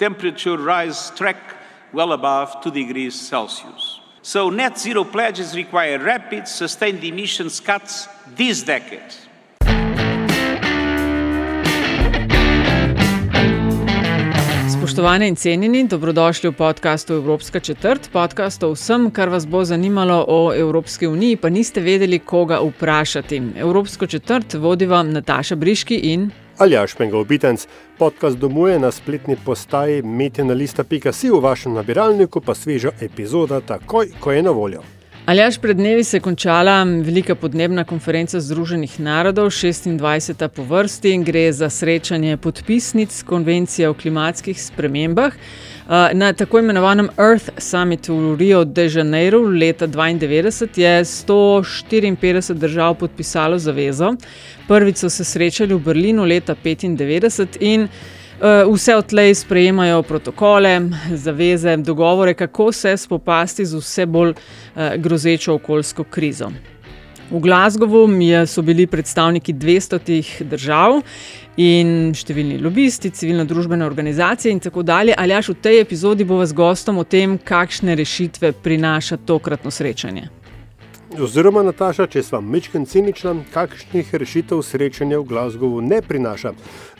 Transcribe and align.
temperature 0.00 0.56
rise 0.56 1.12
track 1.14 1.36
well 1.92 2.12
above 2.12 2.48
2 2.62 2.70
degrees 2.70 3.14
Celsius. 3.28 4.00
So, 4.22 4.50
net 4.50 4.78
zero 4.78 5.04
pledges 5.04 5.54
require 5.54 5.98
rapid, 5.98 6.48
sustained 6.48 7.04
emissions 7.04 7.60
cuts 7.60 8.08
this 8.36 8.62
decade. 8.62 9.12
Spoštovane 14.72 15.28
in 15.28 15.36
cenjeni, 15.36 15.84
dobrodošli 15.88 16.50
v 16.50 16.52
podkastu 16.52 17.14
Evropska 17.14 17.60
četrt, 17.60 18.08
podcast 18.12 18.62
o 18.62 18.72
vsem, 18.72 19.10
kar 19.10 19.28
vas 19.28 19.46
bo 19.46 19.64
zanimalo 19.64 20.24
o 20.28 20.54
Evropski 20.54 21.06
uniji, 21.06 21.36
pa 21.36 21.48
niste 21.48 21.80
vedeli, 21.80 22.18
koga 22.18 22.60
vprašati. 22.64 23.42
Evropsko 23.56 24.06
četrt 24.06 24.54
vodi 24.54 24.86
vam 24.86 25.12
Nataša 25.12 25.56
Briški 25.56 25.96
in 25.96 26.30
Aljaš 26.60 26.94
Pengovitenc. 26.94 27.66
Podcast 27.98 28.38
domuje 28.38 28.78
na 28.78 28.90
spletni 28.90 29.36
postaji 29.44 30.02
metina.si 30.02 31.30
v 31.30 31.40
vašem 31.40 31.72
nabiralniku, 31.72 32.40
pa 32.40 32.54
sveža 32.54 32.90
epizoda 33.00 33.60
takoj, 33.60 34.10
ko 34.20 34.32
je 34.32 34.42
na 34.42 34.50
voljo. 34.50 34.82
Aljaš, 35.26 35.58
pred 35.58 35.76
dnevi 35.76 36.04
se 36.04 36.16
je 36.16 36.20
končala 36.20 36.84
velika 36.84 37.34
podnebna 37.34 37.84
konferenca 37.84 38.40
Združenih 38.40 39.00
narodov, 39.00 39.46
26. 39.46 40.48
po 40.48 40.62
vrsti 40.62 41.14
in 41.14 41.24
gre 41.24 41.52
za 41.52 41.70
srečanje 41.70 42.36
podpisnic 42.36 43.22
konvencije 43.22 43.88
o 43.88 43.94
klimatskih 43.94 44.62
spremembah. 44.62 45.32
Na 45.90 46.32
tako 46.32 46.58
imenovanem 46.58 47.08
Earth 47.18 47.50
Summitu 47.58 48.14
v 48.14 48.36
Rio 48.38 48.64
de 48.64 48.88
Janeiro 48.88 49.40
leta 49.42 49.86
1992 49.86 50.78
je 50.80 51.04
154 51.04 52.54
držav 52.54 52.94
podpisalo 52.94 53.58
zavezo. 53.58 54.14
Prvič 54.68 54.96
so 54.96 55.10
se 55.10 55.24
srečali 55.24 55.74
v 55.74 55.78
Berlinu 55.78 56.24
leta 56.24 56.54
1995 56.54 57.56
in 57.60 57.88
vse 58.72 58.96
odtlej 58.96 59.34
sprejemajo 59.34 60.02
protokole, 60.02 60.80
zaveze, 61.10 61.76
dogovore, 61.76 62.34
kako 62.34 62.72
se 62.72 62.96
spopasti 62.96 63.66
z 63.66 63.74
vse 63.74 64.06
bolj 64.06 64.34
grozečo 64.96 65.54
okoljsko 65.54 66.04
krizo. 66.04 66.52
V 67.30 67.40
Glasgowu 67.40 68.08
so 68.46 68.62
bili 68.62 68.86
predstavniki 68.86 69.54
200 69.54 70.44
držav 70.50 70.98
in 71.56 72.10
številni 72.14 72.58
lobisti, 72.58 73.10
civilno-družbene 73.10 73.86
organizacije 73.86 74.52
in 74.52 74.60
tako 74.60 74.82
dalje. 74.82 75.14
Ali 75.14 75.34
až 75.34 75.52
v 75.54 75.60
tej 75.62 75.80
epizodi 75.80 76.24
bo 76.24 76.40
vas 76.40 76.52
gostom 76.52 76.98
o 76.98 77.04
tem, 77.04 77.38
kakšne 77.38 77.94
rešitve 77.94 78.52
prinaša 78.64 79.20
tokratno 79.26 79.70
srečanje? 79.70 80.39
Oziroma, 81.10 81.64
Nataša, 81.66 82.04
če 82.06 82.20
sem 82.22 82.44
mečken 82.46 82.84
cinična, 82.86 83.32
kakšnih 83.50 84.12
rešitev 84.22 84.60
srečanja 84.62 85.18
v 85.18 85.26
Glasgowu 85.26 85.80
ne 85.82 85.98
prinaša. 86.06 86.52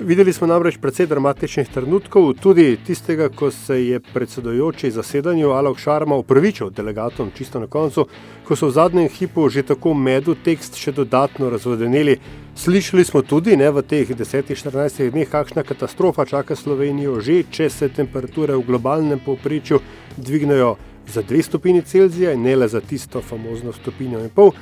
Videli 0.03 0.35
smo 0.35 0.49
namreč 0.51 0.81
precej 0.83 1.07
dramatičnih 1.07 1.71
trenutkov, 1.71 2.33
tudi 2.43 2.75
tistega, 2.87 3.29
ko 3.31 3.53
se 3.55 3.79
je 3.85 4.01
predsedojoči 4.01 4.91
zasedanju 4.91 5.55
Alok 5.55 5.79
Šarma 5.79 6.19
upravičil 6.19 6.75
delegatom 6.75 7.31
čisto 7.39 7.63
na 7.63 7.71
koncu, 7.71 8.09
ko 8.43 8.59
so 8.59 8.67
v 8.67 8.75
zadnjem 8.81 9.09
hipu 9.15 9.47
že 9.49 9.63
tako 9.63 9.95
medu 9.95 10.35
tekst 10.35 10.75
še 10.75 10.91
dodatno 10.91 11.55
razvodenili. 11.55 12.19
Slišali 12.59 13.07
smo 13.07 13.23
tudi 13.23 13.55
ne, 13.57 13.71
v 13.71 13.87
teh 13.87 14.11
10-14 14.11 15.15
dneh, 15.15 15.31
kakšna 15.31 15.63
katastrofa 15.63 16.27
čaka 16.27 16.59
Slovenijo, 16.59 17.21
že 17.23 17.45
če 17.47 17.71
se 17.71 17.95
temperature 17.95 18.59
v 18.59 18.67
globalnem 18.67 19.23
povprečju 19.23 19.79
dvignejo 20.19 20.90
za 21.07 21.23
2 21.23 21.43
stopinji 21.43 21.83
Celzija 21.83 22.33
in 22.33 22.43
ne 22.43 22.57
le 22.57 22.69
za 22.69 22.81
tisto 22.81 23.21
famozno 23.21 23.73
stopinjo 23.73 24.21
in 24.21 24.31
pol, 24.35 24.53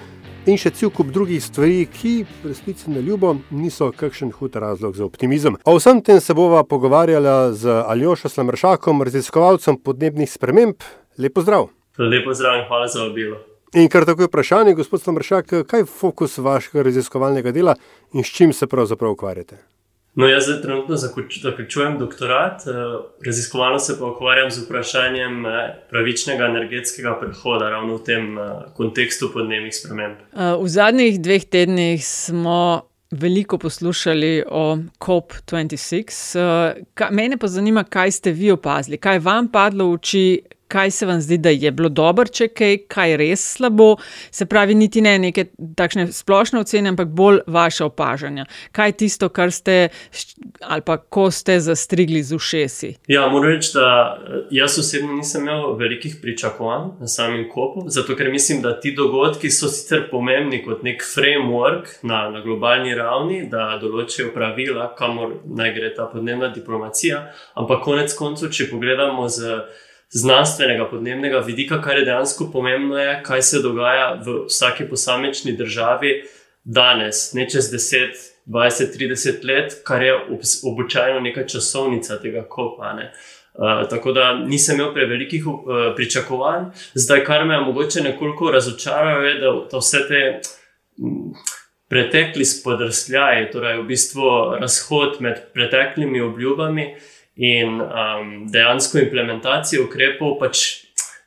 in 0.46 0.56
še 0.56 0.70
cel 0.70 0.90
kup 0.94 1.10
drugih 1.12 1.42
stvari, 1.44 1.86
ki 1.92 2.24
resnici 2.44 2.90
na 2.90 3.02
ljubo 3.04 3.34
niso 3.50 3.90
kakšen 3.92 4.30
hud 4.38 4.56
razlog 4.56 4.96
za 4.96 5.04
optimizem. 5.04 5.58
O 5.64 5.76
vsem 5.76 6.00
tem 6.02 6.20
se 6.20 6.34
bova 6.34 6.64
pogovarjala 6.64 7.52
z 7.52 7.82
Aljošo 7.84 8.28
Slamršakom, 8.32 9.02
raziskovalcem 9.02 9.76
podnebnih 9.76 10.30
sprememb. 10.30 10.86
Lepo 11.18 11.44
zdrav! 11.44 11.68
Lepo 11.98 12.34
zdrav 12.34 12.62
in 12.62 12.68
hvala 12.68 12.88
za 12.88 13.04
obilo. 13.04 13.36
In 13.76 13.88
kar 13.92 14.06
tako 14.08 14.24
je 14.24 14.30
vprašanje, 14.30 14.74
gospod 14.74 15.02
Slamršak, 15.02 15.52
kaj 15.68 15.82
je 15.82 15.88
fokus 15.90 16.38
vašega 16.38 16.86
raziskovalnega 16.86 17.52
dela 17.52 17.74
in 18.14 18.24
s 18.24 18.32
čim 18.32 18.52
se 18.52 18.66
pravzaprav 18.66 19.12
ukvarjate? 19.12 19.58
No, 20.18 20.26
jaz 20.26 20.48
zdaj 20.48 20.62
trenutno 20.62 20.96
zaključujem 20.96 21.98
doktorat, 21.98 22.62
raziskovalno 23.26 23.78
se 23.78 23.94
pa 23.98 24.06
ukvarjam 24.06 24.50
z 24.50 24.64
vprašanjem 24.64 25.44
pravičnega 25.90 26.44
energetskega 26.44 27.12
prehoda, 27.20 27.68
ravno 27.70 27.96
v 27.96 28.02
tem 28.02 28.38
kontekstu 28.74 29.30
podnebnih 29.32 29.76
sprememb. 29.76 30.16
V 30.34 30.68
zadnjih 30.68 31.20
dveh 31.22 31.46
tednih 31.46 32.02
smo 32.06 32.82
veliko 33.10 33.58
poslušali 33.58 34.42
o 34.50 34.78
COP26. 34.98 36.38
Mene 37.10 37.38
pa 37.38 37.46
zanima, 37.46 37.84
kaj 37.84 38.10
ste 38.10 38.32
vi 38.32 38.50
opazili, 38.50 38.98
kaj 38.98 39.18
vam 39.22 39.48
padlo 39.48 39.92
v 39.92 40.00
oči. 40.00 40.26
Kaj 40.68 40.90
se 40.90 41.06
vam 41.06 41.20
zdi, 41.20 41.38
da 41.38 41.50
je 41.50 41.70
bilo 41.70 41.88
dobro, 41.88 42.26
če 42.28 42.48
kaj, 42.48 42.76
kaj 42.92 43.16
res 43.16 43.44
slabo, 43.56 43.96
se 44.30 44.46
pravi, 44.46 44.74
niti 44.74 45.00
ne 45.00 45.14
neke 45.18 45.46
takšne 45.76 46.08
splošne 46.12 46.60
ocene, 46.60 46.92
ampak 46.92 47.08
bolj 47.08 47.40
vaše 47.46 47.86
opažanja. 47.86 48.44
Kaj 48.72 48.88
je 48.88 48.96
tisto, 49.04 49.28
kar 49.32 49.52
ste, 49.52 49.88
ali 50.60 50.84
pa 50.84 50.98
ko 50.98 51.30
ste 51.32 51.58
zastrigli 51.60 52.22
z 52.22 52.36
ušesi? 52.36 52.92
Ja, 53.08 53.26
moram 53.32 53.54
reči, 53.54 53.72
da 53.74 54.18
jaz 54.50 54.78
osebno 54.78 55.16
nisem 55.16 55.48
imel 55.48 55.74
velikih 55.80 56.18
pričakovanj 56.22 56.90
na 57.00 57.08
samem 57.08 57.48
kopu, 57.48 57.86
zato 57.88 58.16
ker 58.16 58.30
mislim, 58.30 58.62
da 58.62 58.74
ti 58.80 58.92
dogodki 58.96 59.50
so 59.50 59.68
sicer 59.72 60.08
pomembni 60.10 60.62
kot 60.64 60.82
nek 60.84 61.02
framework 61.14 61.98
na, 62.02 62.28
na 62.30 62.44
globalni 62.44 62.94
ravni, 62.94 63.42
da 63.48 63.78
določijo 63.82 64.32
pravila, 64.34 64.92
kamor 64.98 65.38
naj 65.44 65.74
gre 65.74 65.94
ta 65.94 66.06
podnebna 66.12 66.52
diplomacija, 66.54 67.24
ampak 67.54 67.84
konec 67.84 68.14
koncev, 68.14 68.52
če 68.52 68.70
pogledamo 68.70 69.28
z 69.28 69.60
znanstvenega 70.10 70.88
podnebnega 70.90 71.38
vidika, 71.38 71.82
kar 71.82 71.98
je 71.98 72.04
dejansko 72.04 72.50
pomembno, 72.52 72.98
je, 72.98 73.20
kaj 73.22 73.42
se 73.42 73.62
dogaja 73.62 74.14
v 74.24 74.44
vsaki 74.46 74.88
posamečni 74.88 75.52
državi 75.56 76.22
danes, 76.64 77.32
ne 77.34 77.48
čez 77.48 77.72
10, 77.72 78.16
20, 78.46 78.96
30 78.96 79.44
let, 79.44 79.80
kar 79.84 80.02
je 80.02 80.14
običajno 80.64 81.20
neka 81.20 81.46
časovnica 81.46 82.20
tega 82.20 82.44
kopanja. 82.48 83.12
Uh, 83.58 83.88
tako 83.90 84.12
da 84.12 84.34
nisem 84.34 84.78
imel 84.78 84.92
prevelikih 84.94 85.46
uh, 85.46 85.56
pričakovanj. 85.96 86.64
Zdaj, 86.94 87.24
kar 87.24 87.44
me 87.44 87.54
je 87.54 87.60
mogoče 87.60 88.00
nekoliko 88.00 88.50
razočaralo, 88.50 89.24
je, 89.24 89.34
da, 89.34 89.52
da 89.70 89.78
vse 89.78 89.98
te 90.08 90.20
m, 90.98 91.32
pretekli 91.88 92.44
spodrsljaji, 92.44 93.50
torej 93.50 93.80
v 93.80 93.86
bistvu 93.88 94.30
razhod 94.60 95.18
med 95.20 95.40
preteklimi 95.54 96.20
obljubami, 96.20 96.94
In 97.38 97.80
um, 97.80 98.30
dejansko 98.50 98.98
implementacijo 98.98 99.84
ukrepov 99.86 100.40
pač 100.40 100.64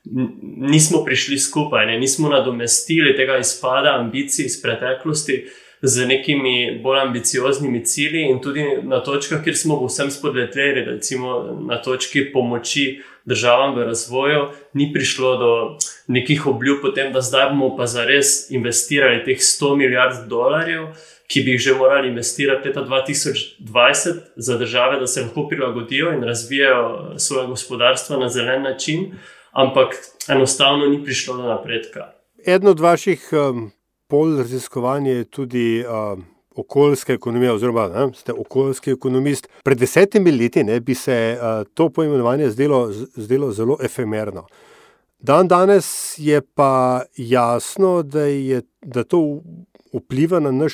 nismo 0.04 1.06
prišli 1.06 1.38
skupaj, 1.40 1.86
ne? 1.86 2.00
nismo 2.00 2.30
nadomestili 2.30 3.16
tega 3.16 3.38
izpada 3.40 3.96
ambicij 4.00 4.46
iz 4.46 4.58
preteklosti 4.62 5.46
z 5.82 6.06
nekimi 6.06 6.80
bolj 6.84 7.00
ambicioznimi 7.00 7.86
cilji, 7.86 8.22
in 8.30 8.42
tudi 8.42 8.66
na 8.84 9.00
točkah, 9.04 9.44
kjer 9.44 9.58
smo 9.58 9.80
vsem 9.86 10.12
spodleteli, 10.12 10.86
recimo 10.86 11.58
na 11.70 11.82
točki 11.82 12.28
pomoči 12.34 13.02
državam 13.26 13.76
v 13.76 13.86
razvoju, 13.86 14.48
ni 14.74 14.92
prišlo 14.94 15.38
do 15.38 15.78
nekih 16.08 16.48
obljub 16.48 16.86
o 16.86 16.92
tem, 16.92 17.14
da 17.14 17.22
zdaj 17.22 17.50
bomo 17.50 17.76
pa 17.78 17.88
zares 17.88 18.50
investirali 18.50 19.24
teh 19.26 19.38
100 19.38 19.76
milijard 19.78 20.28
dolarjev 20.30 20.92
ki 21.32 21.44
bi 21.46 21.56
jih 21.56 21.62
že 21.62 21.74
morali 21.74 22.10
investirati 22.10 22.68
leta 22.68 22.82
2020 22.84 24.20
za 24.36 24.58
države, 24.58 25.00
da 25.00 25.08
se 25.08 25.22
lahko 25.22 25.48
prilagodijo 25.48 26.12
in 26.14 26.24
razvijajo 26.24 27.14
svoje 27.18 27.48
gospodarstvo 27.48 28.18
na 28.18 28.30
zelen 28.30 28.64
način, 28.64 29.12
ampak 29.52 29.96
enostavno 30.28 30.86
ni 30.86 31.04
prišlo 31.04 31.38
do 31.38 31.44
napredka. 31.44 32.12
Eno 32.46 32.70
od 32.70 32.80
vaših 32.80 33.30
um, 33.32 33.72
pol 34.08 34.38
raziskovanj 34.38 35.08
je 35.08 35.24
tudi. 35.24 35.86
Um, 35.86 36.26
Okoljska 36.56 37.14
ekonomija, 37.14 37.54
oziroma 37.54 37.88
ne, 37.88 38.14
ste 38.14 38.34
okoljski 38.34 38.92
ekonomist. 38.92 39.48
Pred 39.64 39.78
desetimi 39.80 40.32
leti 40.32 40.64
ne, 40.64 40.80
bi 40.80 40.96
se 40.96 41.38
uh, 41.38 41.68
to 41.74 41.90
poimenovanje 41.90 42.50
zdelo, 42.50 42.92
zdelo 43.16 43.52
zelo 43.52 43.78
efemerno. 43.84 44.48
Dan 45.20 45.48
danes 45.48 46.14
je 46.18 46.42
pa 46.42 47.02
jasno, 47.18 48.04
da, 48.04 48.22
je, 48.22 48.62
da 48.82 49.04
to 49.04 49.40
vpliva 49.94 50.40
na 50.40 50.52
naš 50.52 50.74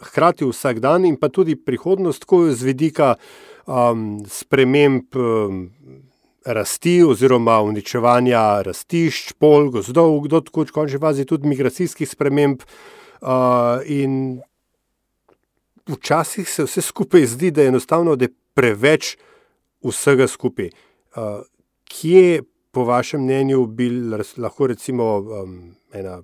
hkrati 0.00 0.48
vsak 0.48 0.80
dan 0.80 1.04
in 1.04 1.16
pa 1.20 1.28
tudi 1.28 1.56
prihodnost, 1.56 2.24
tako 2.24 2.48
z 2.52 2.66
vidika 2.66 3.14
um, 3.66 4.24
sprememb 4.28 5.16
um, 5.16 5.70
rasti 6.44 7.00
oziroma 7.04 7.60
uničevanja 7.62 8.62
rastišč, 8.66 9.34
pol, 9.38 9.70
gozdov, 9.70 10.20
kdo 10.24 10.40
tako 10.40 10.64
v 10.64 10.76
končni 10.76 11.00
fazi 11.00 11.26
tudi 11.28 11.48
migracijskih 11.48 12.08
sprememb. 12.08 12.64
Uh, 13.20 13.84
in 13.84 14.40
včasih 15.90 16.48
se 16.48 16.64
vse 16.64 16.82
skupaj 16.82 17.26
zdi, 17.26 17.50
da 17.50 17.62
je 17.62 17.68
enostavno, 17.68 18.16
da 18.16 18.24
je 18.24 18.34
preveč 18.54 19.16
vsega 19.84 20.28
skupaj. 20.28 20.70
Uh, 21.16 21.42
kje, 21.84 22.42
po 22.70 22.84
vašem 22.84 23.22
mnenju, 23.22 23.66
bi 23.66 23.90
lahko 24.38 24.66
recimo 24.66 25.18
um, 25.18 25.74
ena 25.92 26.22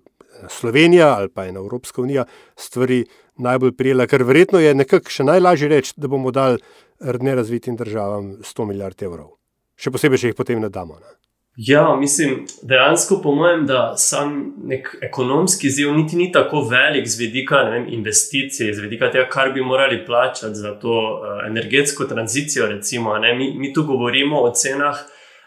Slovenija 0.49 1.09
ali 1.19 1.29
pa 1.29 1.47
ena 1.47 1.61
Evropska 1.61 2.03
unija 2.03 2.25
stvari 2.57 3.05
najbolj 3.37 3.77
prijela, 3.77 4.07
ker 4.07 4.23
verjetno 4.23 4.61
je 4.61 4.75
nekako 4.75 5.11
še 5.11 5.25
najlažje 5.25 5.69
reči, 5.69 5.93
da 5.97 6.09
bomo 6.09 6.31
dali 6.31 6.59
nerazvitim 7.01 7.77
državam 7.77 8.37
100 8.41 8.67
milijard 8.67 9.03
evrov. 9.03 9.37
Še 9.77 9.93
posebej, 9.93 10.19
če 10.19 10.33
jih 10.33 10.39
potem 10.39 10.61
ne 10.61 10.73
damo. 10.73 10.97
Ne? 11.01 11.17
Ja, 11.57 11.97
mislim, 11.97 12.47
dejansko 12.63 13.17
po 13.23 13.33
mojem, 13.33 13.67
da 13.67 13.95
sam 13.97 14.55
nek 14.69 14.91
ekonomski 15.03 15.71
ziv 15.71 15.93
niti 15.97 16.17
ni 16.17 16.33
tako 16.33 16.61
velik 16.69 17.09
z 17.09 17.21
vidika 17.21 17.63
vem, 17.71 17.87
investicij, 17.93 18.75
z 18.75 18.85
vidika 18.85 19.09
tega, 19.11 19.25
kar 19.33 19.53
bi 19.55 19.65
morali 19.65 20.03
plačati 20.07 20.55
za 20.55 20.75
to 20.81 20.93
uh, 20.93 21.47
energetsko 21.47 22.05
tranzicijo. 22.05 22.67
Recimo, 22.67 23.15
mi, 23.39 23.55
mi 23.59 23.73
tu 23.73 23.85
govorimo 23.85 24.41
o 24.41 24.51
cenah 24.51 25.01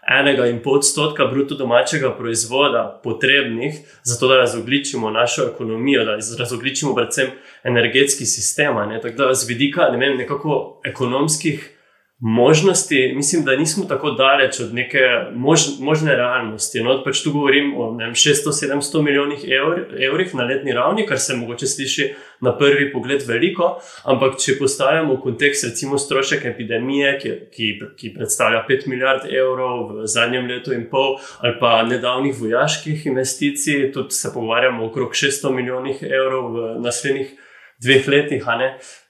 enega 0.09 0.47
in 0.49 0.61
pol 0.63 0.79
odstotka 0.79 1.25
bruto 1.25 1.55
domačega 1.55 2.11
proizvoda, 2.17 2.99
potrebnih 3.03 3.79
za 4.03 4.19
to, 4.19 4.27
da 4.27 4.37
razogličimo 4.37 5.11
našo 5.11 5.49
ekonomijo, 5.53 6.05
da 6.05 6.17
razogličimo 6.39 6.95
predvsem 6.95 7.27
energetski 7.63 8.25
sistem. 8.25 8.75
Tako 9.01 9.15
da 9.15 9.33
z 9.33 9.47
vidika 9.47 9.89
ne 9.91 9.97
vem, 9.97 10.17
nekako 10.17 10.81
ekonomskih 10.85 11.78
možnosti, 12.21 13.13
mislim, 13.15 13.43
da 13.43 13.55
nismo 13.55 13.85
tako 13.85 14.11
daleč 14.11 14.59
od 14.59 14.73
neke 14.73 14.99
mož, 15.35 15.59
možne 15.79 16.15
realnosti. 16.15 16.81
No, 16.83 16.97
pač 17.03 17.23
tu 17.23 17.31
govorim 17.31 17.71
o 17.77 17.91
600-700 17.91 19.01
milijonih 19.01 19.45
evr, 19.47 20.03
evrih 20.03 20.35
na 20.35 20.43
letni 20.43 20.73
ravni, 20.73 21.05
kar 21.07 21.19
se 21.19 21.35
mogoče 21.35 21.67
sliši 21.67 22.09
na 22.41 22.57
prvi 22.57 22.91
pogled 22.91 23.23
veliko, 23.27 23.79
ampak 24.03 24.35
če 24.39 24.57
postavimo 24.59 25.15
v 25.15 25.21
kontekst, 25.23 25.65
recimo, 25.71 25.97
strošek 25.97 26.45
epidemije, 26.45 27.17
ki, 27.21 27.35
ki, 27.55 27.71
ki 27.97 28.13
predstavlja 28.15 28.65
5 28.69 28.87
milijard 28.91 29.27
evrov 29.31 29.87
v 29.91 30.07
zadnjem 30.07 30.47
letu 30.51 30.75
in 30.75 30.89
pol, 30.91 31.17
ali 31.39 31.55
pa 31.59 31.83
nedavnih 31.87 32.35
vojaških 32.39 33.05
investicij, 33.05 33.91
tudi 33.95 34.15
se 34.15 34.33
pogovarjamo 34.33 34.85
okrog 34.91 35.15
600 35.15 35.55
milijonih 35.55 36.03
evrov 36.03 36.51
v 36.55 36.73
naslednjih 36.83 37.31
dveh 37.79 38.07
letih 38.07 38.43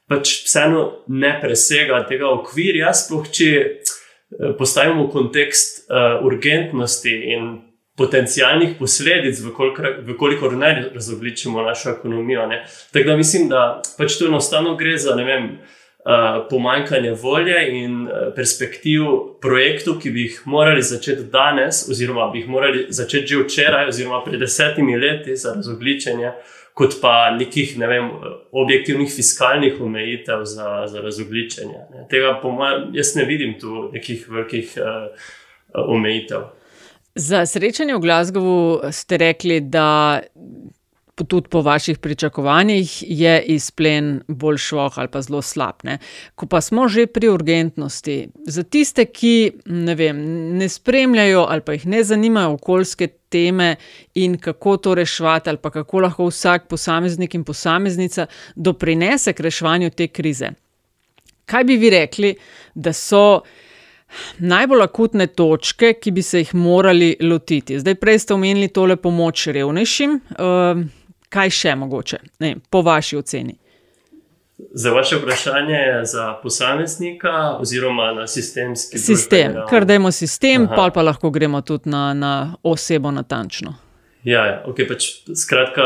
pač 0.09 0.41
vseeno 0.45 0.83
ne 1.07 1.31
presega 1.41 2.01
tega 2.09 2.31
okvirja, 2.33 2.91
sploh 2.97 3.29
če 3.29 3.49
eh, 3.59 4.53
postavimo 4.57 5.07
kontekst 5.13 5.85
uh, 5.89 6.19
urgentnosti 6.25 7.15
in 7.33 7.49
potencijalnih 7.99 8.77
posledic, 8.79 9.41
vkolikor 10.07 10.53
ne 10.55 10.69
razogličimo 10.93 11.61
našo 11.65 11.97
ekonomijo. 11.97 12.45
Ne. 12.47 12.61
Tako 12.93 13.09
da 13.09 13.17
mislim, 13.19 13.49
da 13.51 13.63
pač 13.97 14.15
to 14.15 14.29
enostavno 14.29 14.77
gre 14.79 14.93
za 14.97 15.17
vem, 15.17 15.49
uh, 15.57 16.37
pomanjkanje 16.49 17.11
volje 17.19 17.65
in 17.81 18.05
perspektiv 18.37 19.09
projektov, 19.43 19.97
ki 19.99 20.13
bi 20.15 20.29
jih 20.29 20.39
morali 20.45 20.85
začeti 20.85 21.27
danes, 21.33 21.83
oziroma 21.91 22.29
bi 22.31 22.39
jih 22.43 22.53
morali 22.53 22.85
začeti 22.89 23.33
že 23.33 23.43
včeraj, 23.43 23.91
oziroma 23.91 24.23
pred 24.25 24.39
desetimi 24.39 24.97
leti 24.97 25.35
za 25.35 25.57
razogličenje. 25.57 26.31
Uh, 26.31 26.55
kot 26.79 26.95
pa 27.01 27.31
nekih 27.35 27.75
ne 27.79 27.87
vem, 27.91 28.07
objektivnih 28.55 29.11
fiskalnih 29.11 29.81
omejitev 29.83 30.45
za, 30.47 30.69
za 30.87 31.03
razogličenje. 31.03 31.81
Ne. 31.91 32.05
Tega, 32.11 32.37
po 32.41 32.53
mojem, 32.55 32.93
jaz 32.95 33.11
ne 33.19 33.25
vidim 33.27 33.57
tu 33.59 33.89
nekih 33.91 34.23
velikih 34.31 34.77
uh, 34.79 35.27
omejitev. 35.75 36.47
Za 37.19 37.43
srečanje 37.49 37.97
v 37.97 38.03
Glasgowu 38.05 38.91
ste 38.95 39.19
rekli, 39.19 39.59
da 39.59 40.21
tudi 41.27 41.49
po 41.51 41.59
vaših 41.61 41.97
pričakovanjih 41.99 43.03
je 43.07 43.33
izplen 43.41 44.21
bolj 44.27 44.57
šloh 44.69 44.99
ali 44.99 45.11
pa 45.11 45.21
zelo 45.21 45.41
slab. 45.41 45.83
Ne? 45.83 45.97
Ko 46.35 46.47
pa 46.47 46.61
smo 46.61 46.87
že 46.87 47.07
pri 47.11 47.27
urgentnosti, 47.27 48.29
za 48.47 48.63
tiste, 48.63 49.05
ki 49.05 49.51
ne, 49.65 49.95
vem, 49.95 50.23
ne 50.55 50.69
spremljajo 50.69 51.43
ali 51.49 51.61
pa 51.61 51.75
jih 51.75 51.87
ne 51.87 52.03
zanimajo 52.03 52.55
okoljske 52.55 53.07
teme 53.29 53.75
in 54.15 54.37
kako 54.37 54.77
to 54.77 54.95
reševati, 54.95 55.49
ali 55.49 55.57
pa 55.57 55.69
kako 55.69 55.99
lahko 55.99 56.27
vsak 56.29 56.67
posameznik 56.67 57.35
in 57.35 57.43
posameznica 57.43 58.27
doprinese 58.55 59.33
k 59.33 59.39
reševanju 59.39 59.89
te 59.89 60.07
krize. 60.07 60.49
Kaj 61.45 61.63
bi 61.63 61.77
vi 61.77 61.89
rekli, 61.89 62.35
da 62.75 62.93
so 62.93 63.41
najbolj 64.39 64.83
akutne 64.83 65.27
točke, 65.27 65.93
ki 66.01 66.11
bi 66.11 66.21
se 66.21 66.43
jih 66.43 66.55
morali 66.55 67.15
lotiti? 67.21 67.79
Zdaj, 67.79 67.95
prej 67.95 68.19
ste 68.19 68.33
omenili 68.33 68.67
tole 68.67 68.95
pomoč 68.95 69.47
revnejšim. 69.47 70.19
Uh, 70.37 70.83
kaj 71.29 71.49
še 71.53 71.75
mogoče, 71.77 72.19
ne, 72.39 72.55
po 72.69 72.81
vaši 72.85 73.17
oceni? 73.17 73.57
Za 74.73 74.91
vaše 74.91 75.15
vprašanje 75.15 75.75
je 75.75 76.05
za 76.05 76.33
posameznika, 76.43 77.57
oziroma 77.59 78.11
na 78.11 78.27
sistemski 78.27 78.97
sistem. 78.97 79.53
Kar 79.69 79.85
dajmo 79.85 80.11
sistem, 80.11 80.67
pa 80.75 80.89
pa 80.93 81.01
lahko 81.01 81.29
gremo 81.29 81.61
tudi 81.61 81.89
na, 81.89 82.13
na 82.13 82.55
osebo 82.63 83.11
natančno. 83.11 83.75
Ja, 84.23 84.45
ja 84.45 84.63
ok, 84.67 84.75
pač 84.87 85.05
skratka, 85.35 85.83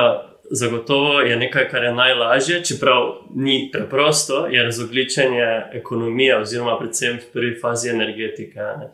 zagotovo 0.51 1.21
je 1.21 1.37
nekaj, 1.37 1.69
kar 1.69 1.83
je 1.83 1.93
najlažje, 1.93 2.63
čeprav 2.63 3.29
ni 3.35 3.69
preprosto, 3.73 4.47
je 4.47 4.63
razogličenje 4.63 5.45
ekonomije, 5.73 6.37
oziroma 6.41 6.77
predvsem 6.79 7.17
v 7.21 7.33
prvi 7.33 7.55
fazi 7.61 7.89
energetike. 7.89 8.59
Ne. 8.79 8.89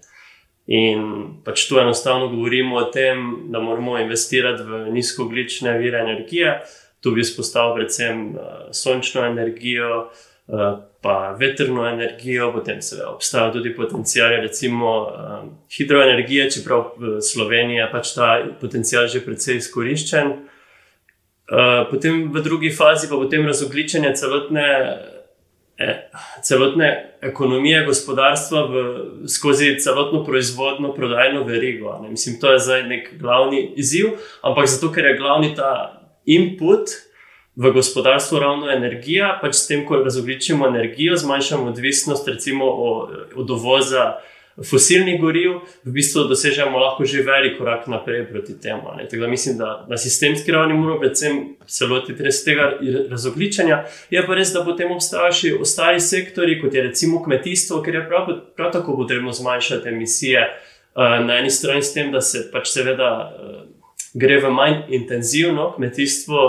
In 0.69 1.01
pač 1.45 1.65
tu 1.69 1.79
enostavno 1.79 2.27
govorimo 2.27 2.75
o 2.77 2.83
tem, 2.93 3.49
da 3.49 3.59
moramo 3.59 3.97
investirati 3.97 4.63
v 4.63 4.91
nizkooglične 4.93 5.77
vire 5.77 5.99
energije. 5.99 6.59
Tu 6.99 7.11
bi 7.15 7.21
izpostavil 7.23 7.77
predvsem 7.77 8.25
uh, 8.35 8.43
sončno 8.75 9.23
energijo, 9.25 10.09
uh, 10.47 10.79
pa 11.01 11.35
vetrno 11.39 11.85
energijo, 11.87 12.51
potem 12.53 12.81
se 12.81 13.03
obstajajo 13.07 13.53
tudi 13.53 13.75
potencijali, 13.75 14.41
recimo 14.41 14.91
uh, 15.01 15.47
hidroenergije, 15.77 16.49
čeprav 16.51 16.91
je 16.99 17.89
pač 17.91 18.13
ta 18.15 18.31
potencijal 18.61 19.07
že 19.07 19.25
precej 19.25 19.57
izkoriščen. 19.57 20.33
Potem 21.89 22.27
v 22.29 22.41
drugi 22.45 22.69
fazi 22.69 23.07
pa 23.09 23.17
potem 23.17 23.45
razogličenje 23.47 24.13
celotne. 24.13 24.65
E, 25.79 26.09
celotne 26.43 27.15
ekonomije, 27.21 27.85
gospodarstva 27.85 28.61
v, 28.67 28.81
skozi 29.27 29.77
celotno 29.79 30.25
proizvodno, 30.25 30.93
prodajno 30.93 31.43
verigo. 31.43 31.99
Ne. 32.03 32.09
Mislim, 32.09 32.35
to 32.39 32.51
je 32.51 32.59
zdaj 32.59 32.83
nek 32.83 33.09
glavni 33.19 33.73
izziv, 33.75 34.05
ampak 34.41 34.67
zato, 34.67 34.91
ker 34.91 35.05
je 35.05 35.17
glavni 35.17 35.53
ta 35.55 35.98
input 36.29 36.93
v 37.59 37.71
gospodarstvo 37.75 38.39
ravno 38.39 38.69
energija, 38.71 39.33
pač 39.41 39.57
s 39.59 39.67
tem, 39.67 39.83
ko 39.85 39.99
razogličimo 40.05 40.67
energijo, 40.67 41.17
zmanjšamo 41.17 41.71
odvisnost 41.73 42.27
recimo 42.27 42.69
od 43.35 43.49
uvoza 43.49 44.19
fosilnih 44.63 45.19
goriv, 45.21 45.59
v 45.83 45.93
bistvu 45.95 46.25
dosežemo 46.27 46.79
lahko 46.79 47.05
že 47.07 47.23
velik 47.23 47.57
korak 47.57 47.87
naprej 47.87 48.25
proti 48.31 48.57
temu. 48.59 48.91
Tako 49.09 49.21
da 49.21 49.27
mislim, 49.27 49.57
da 49.57 49.85
na 49.89 49.97
sistemski 49.97 50.51
ravni 50.51 50.73
moramo 50.73 50.99
predvsem 50.99 51.55
se 51.67 51.85
lotiti 51.85 52.23
res 52.23 52.43
tega 52.43 52.73
razogličenja. 53.09 53.83
Je 54.09 54.25
pa 54.25 54.35
res, 54.35 54.53
da 54.53 54.63
potem 54.65 54.91
obstajajo 54.91 55.35
še 55.35 55.53
ostali 55.59 55.99
sektori, 55.99 56.59
kot 56.61 56.73
je 56.73 56.83
recimo 56.83 57.23
kmetijstvo, 57.23 57.81
ker 57.83 57.95
je 57.95 58.07
prav, 58.07 58.33
prav 58.55 58.71
tako 58.71 58.97
potrebno 58.97 59.31
zmanjšati 59.31 59.89
emisije. 59.89 60.47
Uh, 60.99 61.21
na 61.23 61.37
eni 61.39 61.51
strani 61.53 61.83
s 61.85 61.93
tem, 61.93 62.11
da 62.11 62.19
se 62.21 62.49
pač 62.51 62.73
seveda 62.73 63.09
uh, 63.29 63.58
gre 64.13 64.39
v 64.41 64.49
manj 64.49 64.75
intenzivno 64.87 65.73
kmetijstvo 65.75 66.39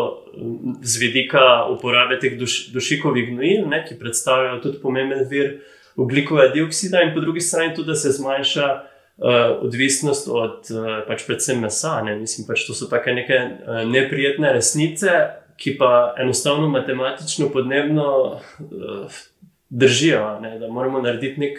z 0.82 1.00
vidika 1.00 1.66
uporabe 1.70 2.18
teh 2.18 2.38
duš, 2.38 2.70
dušikovih 2.72 3.28
gnojil, 3.30 3.66
ne, 3.68 3.82
ki 3.88 3.98
predstavljajo 3.98 4.60
tudi 4.62 4.80
pomemben 4.82 5.26
vir 5.28 5.60
ugljikova 5.96 6.48
dioksida, 6.48 7.02
in 7.02 7.14
po 7.14 7.20
drugi 7.20 7.40
strani 7.40 7.74
tudi, 7.74 7.86
da 7.86 7.94
se 7.94 8.12
zmanjša 8.12 8.68
uh, 8.74 9.64
odvisnost 9.66 10.28
od 10.28 10.70
uh, 10.70 10.86
pač 11.08 11.26
predvsem 11.26 11.60
mesa. 11.60 11.98
Ne? 12.04 12.16
Mislim, 12.16 12.46
pač 12.48 12.64
to 12.66 12.74
so 12.74 12.88
tako 12.88 13.12
neke 13.18 13.36
uh, 13.36 13.82
neprijetne 13.88 14.52
resnice, 14.56 15.20
ki 15.60 15.76
pa 15.78 16.14
enostavno 16.18 16.68
matematično, 16.68 17.50
podnebno 17.52 18.08
uh, 18.32 19.20
držijo. 19.68 20.38
Ne? 20.40 20.56
Da 20.58 20.68
moramo 20.68 21.02
narediti 21.02 21.40
nek 21.40 21.58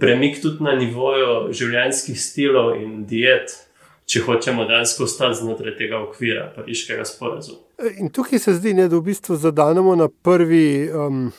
premik 0.00 0.42
tudi 0.42 0.64
na 0.64 0.76
nivoju 0.76 1.52
življenjskih 1.54 2.20
stilov 2.20 2.76
in 2.82 3.04
diet. 3.08 3.56
Če 4.12 4.20
hočemo 4.26 4.66
dejansko 4.68 5.06
ostati 5.08 5.38
znotraj 5.38 5.72
tega 5.78 6.02
okvira, 6.04 6.50
pariškega 6.52 7.06
sporazuma. 7.08 7.62
In 7.96 8.10
tukaj 8.12 8.42
se 8.42 8.52
zdi, 8.58 8.74
ne, 8.76 8.84
da 8.92 8.98
v 8.98 9.06
bistvu 9.06 9.38
zadanemo 9.40 9.94
na 9.96 10.10
prvi 10.12 10.90
um, 10.92 11.30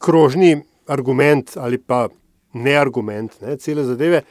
krožni 0.00 0.54
argument 0.88 1.52
ali 1.60 1.76
pa 1.78 2.06
ne 2.54 2.76
argument, 2.76 3.36
ne, 3.44 3.58
cele 3.60 3.84
zadeve, 3.84 4.22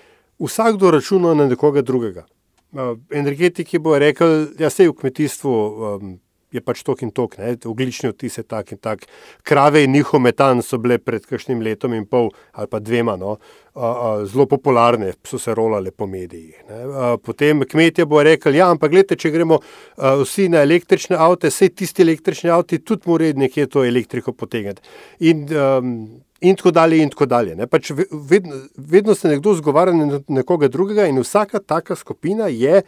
vsakdo 0.41 0.91
računa 0.91 1.35
na 1.37 1.45
nekoga 1.51 1.85
drugega. 1.85 2.25
Uh, 2.71 2.95
energetiki 3.13 3.79
bo 3.79 3.93
rekel, 3.99 4.47
da 4.57 4.65
ja, 4.65 4.73
se 4.73 4.89
v 4.89 4.97
kmetijstvu 4.97 5.53
um, 5.53 6.17
je 6.51 6.61
pač 6.61 6.83
tok 6.83 7.01
in 7.05 7.11
tok, 7.15 7.37
ne? 7.39 7.55
oglični 7.65 8.11
odtis 8.11 8.37
je 8.37 8.43
tak 8.43 8.71
in 8.75 8.79
tak. 8.81 9.05
Krave 9.47 9.83
in 9.85 9.93
njihov 9.95 10.21
metan 10.23 10.61
so 10.65 10.79
bile 10.81 10.97
pred 10.99 11.25
kakšnim 11.27 11.61
letom 11.63 11.95
in 11.97 12.05
pol 12.05 12.31
ali 12.51 12.67
pa 12.71 12.79
dvema, 12.79 13.15
no? 13.19 13.37
a, 13.73 13.87
a, 13.87 14.09
zelo 14.27 14.45
popularne, 14.51 15.13
so 15.27 15.39
se 15.39 15.55
rolale 15.55 15.91
po 15.91 16.07
medijih. 16.07 16.57
A, 16.67 17.13
potem 17.23 17.63
kmetje 17.63 18.05
bo 18.05 18.23
rekli, 18.23 18.59
ja, 18.59 18.71
ampak 18.71 18.91
gledajte, 18.91 19.19
če 19.21 19.31
gremo 19.31 19.61
a, 19.61 20.17
vsi 20.23 20.49
na 20.51 20.65
električne 20.67 21.19
avte, 21.19 21.51
vse 21.53 21.71
tisti 21.71 22.03
električni 22.03 22.51
avti 22.51 22.81
tudi 22.83 23.07
morajo 23.07 23.39
nekje 23.39 23.69
to 23.71 23.85
elektriko 23.87 24.35
potegniti. 24.35 24.83
In, 25.29 25.47
um, 25.55 25.95
In 26.41 26.55
tako 26.57 26.71
dalje, 26.73 26.97
in 26.97 27.09
tako 27.13 27.25
dalje. 27.29 27.53
Pač 27.69 27.91
vedno, 28.11 28.55
vedno 28.75 29.13
se 29.15 29.29
nekdo 29.29 29.53
zgovarja 29.53 29.93
na 29.93 30.19
nekoga 30.27 30.71
drugega, 30.73 31.05
in 31.05 31.19
vsaka 31.21 31.59
taka 31.59 31.95
skupina 31.95 32.47
je 32.49 32.81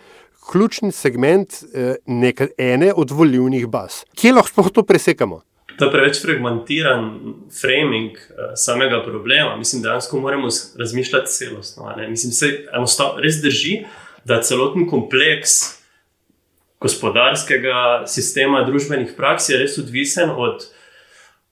ključni 0.51 0.91
segment 0.91 1.49
eh, 1.73 1.95
ene 2.57 2.93
od 2.95 3.11
volivnih 3.11 3.67
baz. 3.67 4.03
Kje 4.15 4.33
lahko 4.33 4.69
to 4.69 4.83
presekamo? 4.83 5.41
To 5.77 5.85
je 5.85 5.91
preveč 5.91 6.19
fragmentiran 6.21 7.05
framing 7.61 8.11
uh, 8.11 8.51
samega 8.55 9.01
problema. 9.03 9.55
Mislim, 9.57 9.81
da 9.81 9.89
dejansko 9.89 10.19
moramo 10.19 10.47
razmišljati 10.79 11.31
celostno. 11.31 11.95
Mislim, 12.09 12.33
da 12.97 13.15
res 13.23 13.41
drži, 13.41 13.79
da 14.25 14.41
celoten 14.41 14.85
kompleks 14.89 15.49
gospodarskega 16.79 18.03
sistema, 18.07 18.63
družbenih 18.67 19.15
praks 19.17 19.49
je 19.49 19.57
res 19.57 19.77
odvisen 19.79 20.29
od, 20.29 20.67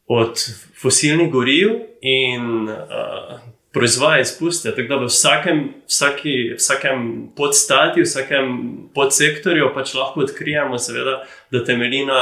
od 0.07 0.43
fosilnih 0.81 1.31
goriv 1.31 1.79
in 2.01 2.69
uh, 2.69 3.39
proizvaja 3.73 4.21
izpuste. 4.21 4.71
Tako 4.75 4.87
da 4.87 4.95
v 4.95 5.07
vsakem, 5.07 5.63
vsaki, 5.87 6.35
vsakem 6.57 7.31
podstati, 7.35 8.03
vsakem 8.03 8.51
podsektorju 8.95 9.71
pač 9.75 9.93
lahko 9.95 10.25
odkrijemo, 10.25 10.79
seveda, 10.79 11.21
da 11.51 11.63
temelji 11.65 12.05
na, 12.05 12.21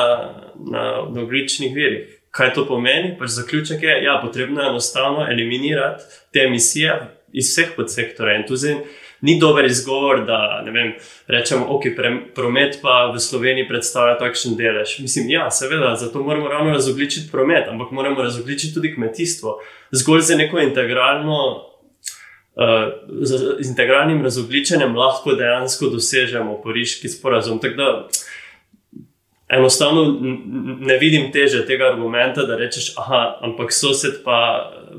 na, 0.71 0.83
na 1.09 1.21
ogličnih 1.21 1.75
virih. 1.75 2.15
Kaj 2.31 2.53
to 2.53 2.67
pomeni? 2.69 3.15
Pač 3.19 3.33
zaključek 3.39 3.83
je, 3.83 3.89
da 3.89 4.05
ja, 4.05 4.17
je 4.17 4.21
potrebno 4.21 4.61
enostavno 4.61 5.25
eliminirati 5.31 6.03
te 6.33 6.45
emisije 6.45 6.99
iz 7.33 7.49
vseh 7.49 7.73
podsektorjev. 7.75 8.45
Ni 9.21 9.39
dober 9.39 9.65
izgovor, 9.65 10.23
da 10.25 10.63
vem, 10.65 10.93
rečemo, 11.27 11.65
da 11.65 11.73
okay, 11.75 11.95
promet 12.35 12.79
pa 12.81 13.11
v 13.13 13.19
Sloveniji 13.19 13.67
predstavlja 13.67 14.17
takšen 14.17 14.55
delež. 14.57 14.99
Mislim, 15.03 15.29
ja, 15.29 15.49
seveda, 15.51 15.95
zato 15.99 16.23
moramo 16.23 16.47
ravno 16.47 16.73
razogličiti 16.73 17.31
promet, 17.31 17.67
ampak 17.67 17.91
moramo 17.91 18.23
razogličiti 18.23 18.73
tudi 18.73 18.93
kmetijstvo 18.95 19.59
zgolj 19.91 20.21
za 20.21 20.35
neko 20.35 20.59
integralno. 20.59 21.65
Uh, 22.59 22.65
z 23.23 23.69
integralnim 23.69 24.23
razogličenjem 24.23 24.95
lahko 24.97 25.31
dejansko 25.35 25.87
dosežemo 25.93 26.57
pariški 26.63 27.07
sporazum. 27.07 27.59
Tako 27.59 27.75
da 27.75 28.07
enostavno 29.49 30.17
ne 30.79 30.97
vidim 30.97 31.31
teže 31.31 31.65
tega 31.65 31.89
argumenta, 31.93 32.43
da 32.45 32.57
rečeš, 32.57 32.93
aha, 32.97 33.39
ampak 33.41 33.73
sosed 33.73 34.21
pa, 34.25 34.39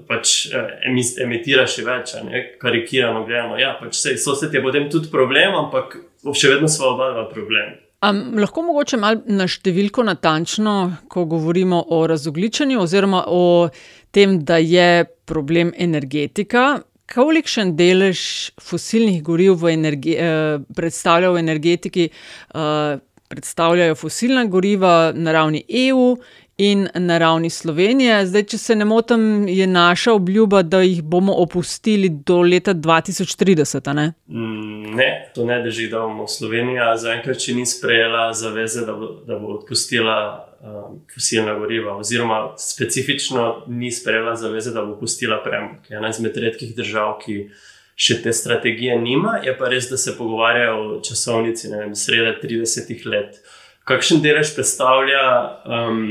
pač 0.09 0.47
eh, 0.51 0.89
emitira 1.25 1.67
še 1.71 1.85
več, 1.87 2.17
ne? 2.27 2.43
karikirano 2.61 3.25
gledano. 3.29 3.59
Ja, 3.61 3.77
pač 3.81 4.01
sej, 4.01 4.19
sosed 4.19 4.55
je 4.55 4.63
potem 4.65 4.91
tudi 4.91 5.13
problem, 5.13 5.55
ampak 5.65 6.01
še 6.35 6.57
vedno 6.57 6.71
smo 6.71 6.95
oba 6.97 7.13
dva 7.15 7.29
problem. 7.31 7.79
Um, 8.01 8.39
lahko 8.41 8.63
mogoče 8.65 8.97
malo 8.97 9.21
na 9.29 9.45
številko 9.45 10.07
natančno, 10.09 10.75
ko 11.13 11.27
govorimo 11.29 11.83
o 11.93 12.07
razogličenju 12.09 12.81
oziroma 12.81 13.27
o 13.29 13.69
tem, 14.11 14.39
da 14.41 14.57
je 14.57 15.05
problem 15.29 15.75
energetika. 15.77 16.81
Kolikšen 17.11 17.75
delež 17.77 18.23
fosilnih 18.63 19.21
goriv 19.27 19.59
v 19.61 19.75
energi, 19.75 20.15
eh, 20.17 20.63
predstavlja 20.77 21.35
v 21.35 21.43
energetiki, 21.43 22.09
eh, 22.09 22.99
predstavljajo 23.31 23.95
fosilna 23.95 24.45
goriva 24.45 25.13
na 25.15 25.33
ravni 25.33 25.65
EU 25.69 26.17
in 26.59 26.89
na 26.95 27.19
ravni 27.19 27.51
Slovenije? 27.51 28.27
Zdaj, 28.27 28.45
če 28.53 28.59
se 28.59 28.77
ne 28.77 28.85
motim, 28.85 29.49
je 29.49 29.67
naša 29.67 30.13
obljuba, 30.19 30.63
da 30.63 30.83
jih 30.83 31.03
bomo 31.03 31.37
opustili 31.39 32.09
do 32.09 32.41
leta 32.43 32.75
2030. 32.75 33.93
Ne, 33.95 34.13
mm, 34.27 34.97
ne 34.99 35.09
to 35.35 35.47
ne 35.47 35.63
drži, 35.63 35.89
da 35.89 36.03
bomo 36.03 36.27
Slovenija 36.29 36.91
zaenkrat 36.99 37.41
še 37.41 37.55
ni 37.55 37.67
sprejela 37.67 38.33
zaveze, 38.35 38.85
da 38.87 38.99
bo, 38.99 39.13
da 39.27 39.39
bo 39.39 39.55
odpustila 39.61 40.19
um, 40.61 41.01
fosilna 41.15 41.55
goriva, 41.59 41.97
oziroma 41.97 42.43
specifično 42.59 43.51
ni 43.69 43.93
sprejela 43.95 44.35
zaveze, 44.37 44.75
da 44.75 44.85
bo 44.85 44.99
pustila 44.99 45.39
premog. 45.45 45.87
Ena 45.91 46.11
izmed 46.11 46.37
redkih 46.37 46.75
držav, 46.77 47.21
ki 47.23 47.45
še 48.01 48.21
te 48.25 48.33
strategije 48.33 48.97
nima, 49.01 49.39
je 49.45 49.53
pa 49.57 49.69
res, 49.69 49.91
da 49.91 49.99
se 50.01 50.17
pogovarjajo 50.17 50.77
o 50.81 51.01
časovnici, 51.05 51.69
ne 51.69 51.83
vem, 51.85 51.95
sredi 51.97 52.33
30 52.41 53.07
let. 53.11 53.41
Kakšen 53.89 54.23
delež 54.25 54.55
predstavlja? 54.57 55.25
Um, 55.69 56.05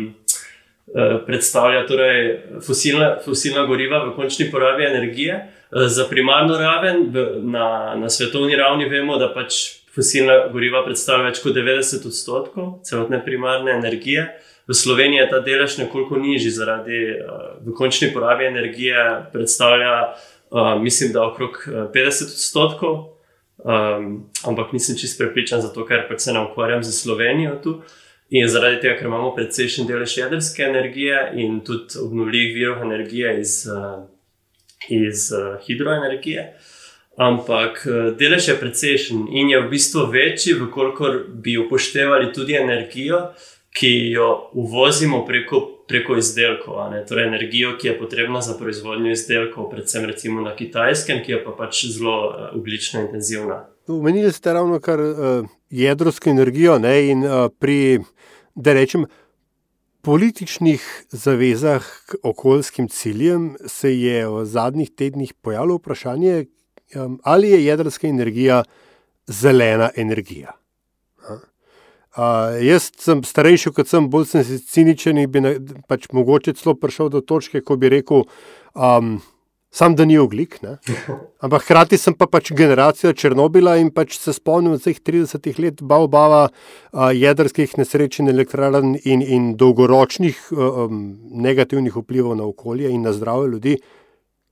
Predstavlja 1.26 1.84
torej 1.86 2.24
fosilna, 2.66 3.20
fosilna 3.22 3.68
goriva 3.70 4.00
v 4.08 4.16
končni 4.16 4.48
porabi 4.50 4.88
energije. 4.88 5.36
Za 5.70 6.08
primarno 6.10 6.56
raven 6.58 7.04
na, 7.46 7.94
na 7.94 8.10
svetovni 8.10 8.58
ravni 8.58 8.88
vemo, 8.90 9.20
da 9.22 9.28
pač 9.30 9.60
fosilna 9.94 10.48
goriva 10.50 10.82
predstavlja 10.88 11.28
več 11.30 11.44
kot 11.44 11.54
90 11.54 12.08
odstotkov 12.10 12.72
celotne 12.90 13.22
primarne 13.22 13.76
energije. 13.78 14.26
V 14.70 14.78
Sloveniji 14.78 15.22
je 15.22 15.30
ta 15.30 15.44
delež 15.46 15.78
nekoliko 15.78 16.18
nižji, 16.18 16.56
zaradi 16.58 17.04
uh, 17.14 17.38
v 17.62 17.78
končni 17.78 18.10
porabi 18.14 18.50
energije 18.50 19.06
predstavlja, 19.34 19.94
uh, 20.52 20.82
mislim, 20.82 21.14
da 21.14 21.28
okrog 21.28 21.64
50 21.68 21.96
eh, 21.96 22.26
odstotkov, 22.26 22.96
um, 23.58 24.30
ampak 24.46 24.74
nisem 24.74 24.98
čest 24.98 25.18
prepričan, 25.18 25.62
zato 25.62 25.86
ker 25.86 26.08
pač 26.10 26.28
se 26.28 26.34
ne 26.34 26.46
ukvarjam 26.50 26.84
z 26.84 26.92
Slovenijo 26.92 27.56
tu. 27.64 27.82
In 28.30 28.48
zaradi 28.48 28.82
tega, 28.82 28.98
ker 29.00 29.08
imamo 29.10 29.32
precejšen 29.36 29.88
delež 29.90 30.18
jedrske 30.18 30.64
energije 30.64 31.32
in 31.42 31.64
tudi 31.66 31.98
obnovljivih 31.98 32.56
virov 32.56 32.84
energije 32.86 33.40
iz, 33.42 33.64
uh, 33.66 34.04
iz 34.90 35.32
hidroenergije. 35.66 36.54
Ampak 37.20 37.84
eh, 37.84 38.12
delež 38.16 38.48
je 38.48 38.56
precejšen 38.56 39.28
in 39.28 39.50
je 39.52 39.60
v 39.60 39.68
bistvu 39.68 40.06
večji, 40.08 40.56
vkolikor 40.56 41.26
bi 41.28 41.58
upoštevali 41.60 42.32
tudi 42.34 42.56
energijo, 42.56 43.34
ki 43.76 43.92
jo 44.16 44.50
uvozimo 44.56 45.26
preko, 45.28 45.79
preko 45.90 46.18
izdelkov. 46.18 46.78
Torej, 47.10 47.28
energijo, 47.28 47.74
ki 47.82 47.88
je 47.88 47.96
potrebna 48.00 48.42
za 48.46 48.54
proizvodnjo 48.58 49.12
izdelkov, 49.12 49.72
predvsem 49.72 50.06
recimo 50.06 50.42
na 50.46 50.54
kitajskem, 50.56 51.24
ki 51.26 51.32
je 51.32 51.40
pa 51.44 51.56
pač 51.58 51.86
zelo 51.90 52.18
uh, 52.30 52.44
oglično 52.58 53.02
intenzivna. 53.08 53.64
Umenili 53.90 54.32
ste 54.32 54.54
ravno 54.54 54.78
kar 54.80 55.02
uh, 55.02 55.50
jedrsko 55.70 56.30
energijo 56.30 56.78
ne, 56.80 56.94
in 57.10 57.26
uh, 57.26 57.50
pri, 57.60 58.00
da 58.56 58.78
rečem. 58.78 59.10
Političnih 60.02 60.84
zavezah 61.12 61.84
k 62.08 62.16
okoljskim 62.24 62.88
ciljem 62.88 63.50
se 63.68 63.92
je 63.92 64.22
v 64.30 64.46
zadnjih 64.46 64.94
tednih 64.96 65.34
pojavilo 65.34 65.76
vprašanje, 65.76 66.46
um, 66.96 67.20
ali 67.24 67.50
je 67.50 67.66
jedrska 67.66 68.08
energija 68.08 68.64
zelena 69.28 69.90
energija. 69.96 70.56
Uh, 72.18 72.56
jaz 72.66 72.88
sem 72.98 73.20
starejši, 73.22 73.70
kot 73.78 73.90
sem, 73.90 74.08
bolj 74.10 74.32
sem 74.32 74.46
ciničen 74.66 75.20
in 75.22 75.28
bi 75.30 75.44
na, 75.46 75.52
pač 75.86 76.08
mogoče 76.10 76.56
celo 76.58 76.74
prišel 76.74 77.12
do 77.14 77.22
točke, 77.22 77.62
ko 77.62 77.78
bi 77.78 77.92
rekel, 77.94 78.24
um, 78.74 79.20
sam 79.70 79.94
da 79.94 80.08
ni 80.10 80.18
oglik. 80.18 80.58
Ne? 80.66 80.80
Ampak 81.46 81.68
hkrati 81.68 82.00
sem 82.02 82.18
pa 82.18 82.26
pač 82.26 82.50
generacija 82.58 83.14
Černobila 83.14 83.78
in 83.78 83.94
pač 83.94 84.18
se 84.18 84.34
spomnim 84.34 84.74
vseh 84.80 84.98
30 85.06 85.62
let 85.62 85.86
bavbava 85.86 86.48
uh, 86.50 87.12
jedrskih 87.14 87.78
nesreč 87.78 88.18
in 88.24 88.34
elektrarn 88.34 88.98
in, 89.04 89.22
in 89.22 89.54
dolgoročnih 89.62 90.50
um, 90.58 91.06
negativnih 91.46 91.94
vplivov 91.94 92.40
na 92.42 92.50
okolje 92.50 92.90
in 92.90 93.06
na 93.06 93.14
zdravje 93.14 93.54
ljudi. 93.54 93.80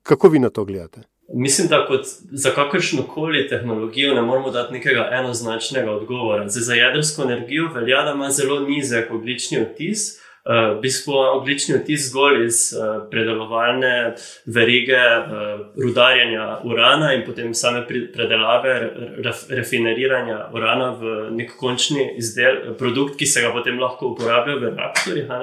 Kako 0.05 0.29
vi 0.29 0.45
na 0.45 0.53
to 0.53 0.63
gledate? 0.63 1.07
Mislim, 1.33 1.67
da 1.67 1.87
za 2.31 2.49
kakršno 2.49 3.03
koli 3.03 3.47
tehnologijo 3.47 4.13
ne 4.13 4.21
moramo 4.21 4.51
dati 4.51 4.73
nekega 4.73 5.09
enoznačnega 5.11 5.91
odgovora. 5.91 6.49
Zdaj, 6.49 6.61
za 6.63 6.73
jedrsko 6.73 7.23
energijo 7.23 7.69
velja, 7.75 8.03
da 8.03 8.11
ima 8.11 8.29
zelo 8.29 8.59
nizek 8.59 9.11
oglični 9.11 9.61
odtis. 9.61 9.99
Uh, 10.47 10.77
v 10.77 10.81
bistvu 10.81 11.13
oglični 11.13 11.75
odtis 11.75 12.05
zgolj 12.09 12.45
iz 12.45 12.73
uh, 12.73 13.09
predelovalne 13.11 14.15
verige 14.45 14.95
uh, 14.95 15.59
rudarjenja 15.83 16.61
urana 16.63 17.13
in 17.13 17.25
potem 17.25 17.53
same 17.53 17.81
predelave, 18.13 18.91
ref, 19.25 19.43
refineriranja 19.49 20.45
urana 20.53 20.93
v 20.95 21.17
nek 21.35 21.51
končni 21.59 22.13
izdel, 22.17 22.77
produkt, 22.79 23.17
ki 23.19 23.25
se 23.25 23.43
ga 23.43 23.51
potem 23.51 23.79
lahko 23.79 24.13
uporablja 24.13 24.55
v 24.55 24.71
reaktorjih. 24.77 25.35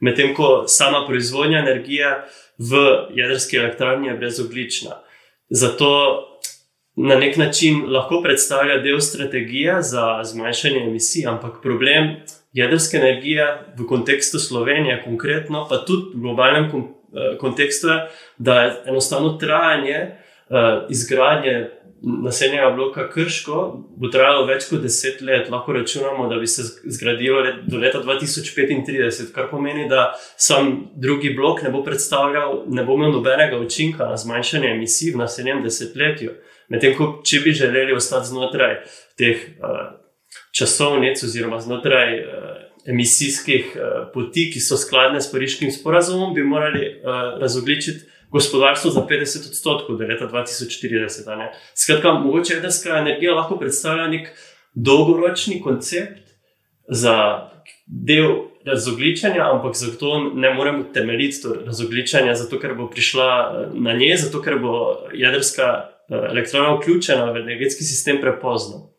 Medtem 0.00 0.32
ko 0.34 0.64
sama 0.66 1.04
proizvodnja 1.06 1.60
energije 1.60 2.16
v 2.58 2.80
jedrski 3.12 3.60
elektrarni 3.60 4.08
je 4.08 4.16
brezoglična. 4.16 5.02
Zato 5.50 5.90
na 6.96 7.16
nek 7.16 7.36
način 7.36 7.84
lahko 7.92 8.22
predstavlja 8.22 8.78
del 8.82 9.00
strategije 9.00 9.82
za 9.82 10.20
zmanjšanje 10.24 10.80
emisij, 10.86 11.26
ampak 11.26 11.62
problem 11.62 12.16
jedrske 12.52 12.96
energije 12.96 13.46
v 13.78 13.86
kontekstu 13.86 14.38
Slovenije, 14.38 15.02
konkretno, 15.04 15.66
pa 15.70 15.84
tudi 15.86 16.14
v 16.14 16.20
globalnem 16.20 16.64
eh, 16.64 17.36
kontekstu, 17.38 17.88
je, 17.88 18.00
da 18.38 18.60
je 18.62 18.74
enostavno 18.86 19.36
trajanje 19.38 20.00
uh, 20.50 20.90
izgradnje 20.90 21.70
naslednjega 22.02 22.70
bloka 22.70 23.10
Krško 23.10 23.56
bo 23.96 24.08
trajalo 24.08 24.46
več 24.48 24.66
kot 24.70 24.80
deset 24.82 25.20
let, 25.20 25.50
lahko 25.52 25.72
računamo, 25.76 26.28
da 26.28 26.38
bi 26.40 26.46
se 26.46 26.64
zgradilo 26.84 27.40
let, 27.44 27.60
do 27.68 27.78
leta 27.78 28.00
2035, 28.02 29.32
kar 29.34 29.50
pomeni, 29.50 29.88
da 29.88 30.14
sam 30.36 30.90
drugi 30.96 31.34
blok 31.36 31.62
ne 31.62 31.70
bo 31.70 31.82
predstavljal, 31.84 32.64
ne 32.68 32.84
bo 32.84 32.96
imel 32.96 33.12
nobenega 33.12 33.58
učinka 33.60 34.08
na 34.08 34.16
zmanjšanje 34.16 34.72
emisij 34.76 35.12
v 35.14 35.22
naslednjem 35.24 35.62
desetletju. 35.66 36.32
Medtem 36.70 36.94
ko 36.96 37.10
če 37.26 37.42
bi 37.44 37.52
želeli 37.56 37.96
ostati 37.96 38.30
znotraj 38.30 38.78
teh 39.18 39.44
uh, 39.58 39.80
časovnic 40.56 41.22
oziroma 41.26 41.60
znotraj 41.60 42.14
uh, 42.20 42.50
emisijskih 42.86 43.74
uh, 43.74 44.06
poti, 44.14 44.48
ki 44.54 44.62
so 44.62 44.78
skladne 44.80 45.20
s 45.20 45.28
pariškim 45.32 45.72
sporazumom, 45.74 46.32
bi 46.34 46.46
morali 46.46 46.86
uh, 46.86 47.36
razogličiti 47.42 48.06
gospodarstvo 48.30 48.90
za 48.90 49.06
50 49.10 49.48
odstotkov 49.48 49.96
do 49.98 50.04
leta 50.04 50.28
2040. 50.28 51.48
Skratka, 51.74 52.12
mogoče 52.12 52.54
jedrska 52.54 52.98
energija 52.98 53.34
lahko 53.34 53.58
predstavlja 53.58 54.06
nek 54.06 54.28
dolgoročni 54.74 55.60
koncept 55.62 56.30
za 56.88 57.48
del 57.86 58.50
razogličenja, 58.64 59.50
ampak 59.52 59.74
zato 59.74 60.30
ne 60.34 60.54
moremo 60.54 60.82
temeljiti 60.94 61.42
to 61.42 61.54
razogličenje, 61.66 62.34
zato 62.34 62.58
ker 62.60 62.74
bo 62.74 62.90
prišla 62.90 63.26
eh, 63.26 63.66
na 63.74 63.92
nje, 63.92 64.16
zato 64.16 64.42
ker 64.42 64.58
bo 64.58 64.96
jedrska 65.12 65.66
eh, 66.08 66.14
elektrarna 66.14 66.76
vključena 66.76 67.32
v 67.32 67.36
energetski 67.36 67.84
sistem 67.84 68.20
prepozno. 68.20 68.90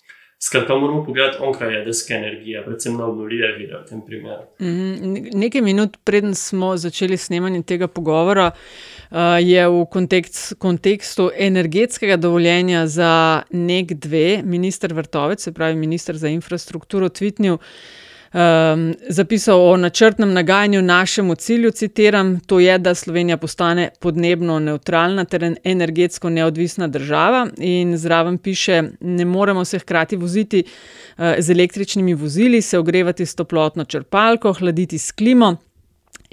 Skratka, 0.41 0.75
moramo 0.75 1.05
pogledati 1.05 1.37
onkraj 1.39 1.75
jedrske 1.75 2.13
energije, 2.13 2.63
predvsem 2.65 2.97
na 2.97 3.05
obnovljive 3.05 3.51
vire 3.57 3.77
v 3.77 3.89
tem 3.89 4.01
primeru. 4.05 4.41
Mm 4.59 4.65
-hmm. 4.65 5.29
Nekaj 5.33 5.61
minut 5.61 5.97
preden 6.03 6.35
smo 6.35 6.77
začeli 6.77 7.17
snemanje 7.17 7.63
tega 7.63 7.87
pogovora, 7.87 8.47
uh, 8.47 8.53
Eh, 8.55 9.00
je 9.39 9.67
v 9.67 9.85
kontekst, 9.91 10.53
kontekstu 10.57 11.29
energetskega 11.35 12.17
dovoljenja 12.17 12.87
za 12.87 13.43
nek 13.51 13.93
dve, 13.93 14.41
ministr 14.43 14.93
Vrtovec, 14.93 15.43
se 15.43 15.51
pravi 15.51 15.75
ministr 15.75 16.17
za 16.17 16.27
infrastrukturo, 16.27 17.09
tvitnil. 17.09 17.57
Um, 18.33 18.93
zapisal 19.09 19.61
o 19.61 19.77
načrtnem 19.77 20.33
nagajanju 20.33 20.81
našemu 20.81 21.35
cilju, 21.35 21.71
citiram, 21.71 22.39
to 22.39 22.59
je, 22.59 22.77
da 22.77 22.95
Slovenija 22.95 23.37
postane 23.37 23.89
podnebno 23.99 24.59
neutralna 24.59 25.25
ter 25.25 25.55
energetsko 25.63 26.29
neodvisna 26.29 26.87
država. 26.87 27.47
In 27.57 27.97
zraven 27.97 28.37
piše, 28.37 28.83
ne 28.99 29.25
moremo 29.25 29.65
se 29.65 29.79
hkrati 29.79 30.15
voziti 30.15 30.63
uh, 30.63 31.25
z 31.39 31.49
električnimi 31.51 32.13
vozili, 32.13 32.61
se 32.61 32.79
ogrevati 32.79 33.25
s 33.25 33.35
toplotno 33.35 33.83
črpalko, 33.83 34.53
hladiti 34.53 34.97
s 34.97 35.11
klimo 35.11 35.57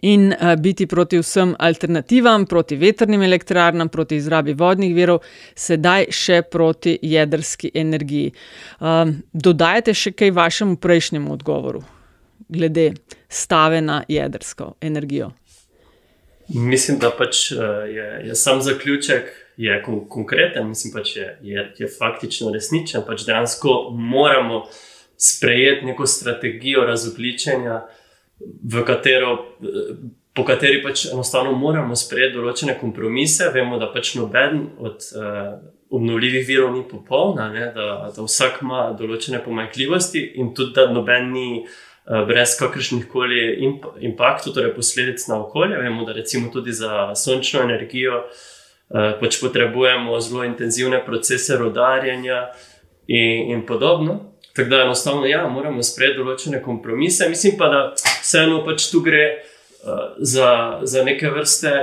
in 0.02 0.32
uh, 0.32 0.54
biti 0.60 0.86
proti 0.86 1.18
vsem 1.18 1.54
alternativam, 1.58 2.46
proti 2.46 2.76
vetrnim 2.76 3.22
elektrarnam, 3.22 3.88
proti 3.88 4.16
izrabi 4.16 4.54
vodnih 4.54 4.94
virov, 4.94 5.22
sedaj 5.54 6.10
še 6.10 6.42
proti 6.50 6.98
jedrski 7.02 7.70
energiji. 7.74 8.32
Um, 8.80 9.18
dodajate 9.32 9.94
še 9.94 10.12
kaj 10.12 10.30
vašemu 10.30 10.76
prejšnjemu 10.76 11.32
odgovoru 11.32 11.82
glede 12.48 12.92
stave 13.28 13.80
na 13.80 14.02
jedrsko 14.08 14.74
energijo? 14.80 15.32
Mislim, 16.48 16.96
da 16.98 17.10
pač 17.12 17.50
je, 17.50 18.06
je 18.24 18.34
sam 18.34 18.62
zaključek 18.62 19.28
je 19.58 19.82
kon 19.82 20.04
konkreten, 20.08 20.68
mislim 20.68 20.92
pač 20.94 21.16
je, 21.16 21.38
je, 21.42 21.64
je 21.78 21.88
faktično 21.98 22.52
resničen. 22.54 23.02
Pač 23.06 23.26
dejansko 23.26 23.90
moramo 23.90 24.62
sprejeti 25.18 25.86
neko 25.86 26.06
strategijo 26.06 26.84
razogličenja 26.86 27.80
v 27.82 27.97
katero, 28.86 29.32
po 30.34 30.44
kateri 30.44 30.82
pač 30.82 31.06
enostavno 31.12 31.56
moramo 31.58 31.96
sprejeti 31.96 32.36
določene 32.36 32.78
kompromise. 32.80 33.50
Vemo, 33.54 33.78
da 33.78 33.90
pač 33.92 34.14
noben 34.18 34.62
od 34.78 35.04
uh, 35.16 35.58
obnovljivih 35.90 36.46
virov 36.46 36.72
ni 36.76 36.84
popolna, 36.88 37.48
ne, 37.52 37.68
da, 37.74 37.88
da 38.14 38.24
vsak 38.24 38.62
ima 38.62 38.88
določene 38.98 39.40
pomanjkljivosti 39.44 40.24
in 40.38 40.54
tudi 40.54 40.76
da 40.78 40.90
noben 40.92 41.30
ni. 41.34 41.50
Eh, 42.08 42.24
brez 42.24 42.54
kakršnih 42.56 43.04
koli 43.12 43.40
imp 43.66 43.82
impaktov, 44.00 44.54
torej 44.56 44.72
posledic 44.72 45.26
na 45.28 45.42
okolje. 45.42 45.76
Vemo, 45.76 46.06
da 46.08 46.14
recimo 46.16 46.48
tudi 46.52 46.72
za 46.72 47.14
sončno 47.14 47.60
energijo 47.60 48.22
eh, 48.24 49.12
pač 49.20 49.36
potrebujemo 49.42 50.20
zelo 50.20 50.44
intenzivne 50.48 51.02
procese 51.04 51.58
rodarjenja 51.60 52.46
in, 53.06 53.52
in 53.52 53.66
podobno. 53.66 54.37
Tako 54.56 54.68
da 54.68 54.82
enostavno, 54.82 55.26
ja, 55.26 55.44
moramo 55.48 55.82
sprejeti 55.82 56.18
določene 56.18 56.62
kompromise. 56.62 57.28
Mislim 57.28 57.56
pa, 57.58 57.68
da 57.70 57.80
vseeno 58.22 58.64
pač 58.66 58.88
tu 58.90 59.00
gre 59.04 59.24
uh, 59.38 60.18
za, 60.18 60.80
za 60.82 61.04
neke 61.06 61.30
vrste. 61.30 61.74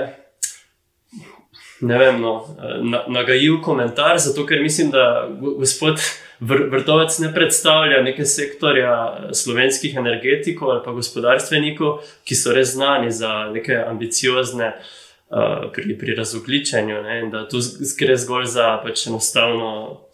Ne 1.85 1.97
vem, 1.99 2.21
no, 2.21 2.55
eh, 2.55 3.01
nagajiv 3.11 3.59
komentar, 3.63 4.17
zato 4.17 4.45
ker 4.47 4.61
mislim, 4.63 4.91
da 4.91 5.27
gospod 5.59 5.99
Vrtovec 6.39 7.19
ne 7.19 7.33
predstavlja 7.33 8.01
neke 8.03 8.25
sektorja 8.25 8.91
eh, 8.91 9.33
slovenskih 9.33 9.95
energetikov 9.95 10.71
ali 10.71 10.81
pa 10.85 10.91
gospodarstvenikov, 10.91 11.99
ki 12.23 12.35
so 12.35 12.55
res 12.55 12.73
znani 12.75 13.11
za 13.11 13.49
neke 13.53 13.75
ambiciozne 13.75 14.71
uh, 14.75 15.71
pri, 15.73 15.97
pri 15.99 16.15
razogličenju. 16.15 17.01
Ne, 17.03 17.21
da 17.31 17.47
tu 17.47 17.59
gre 17.99 18.17
zgolj 18.17 18.45
za 18.55 18.75
pač 18.83 19.07
enostavno 19.07 20.04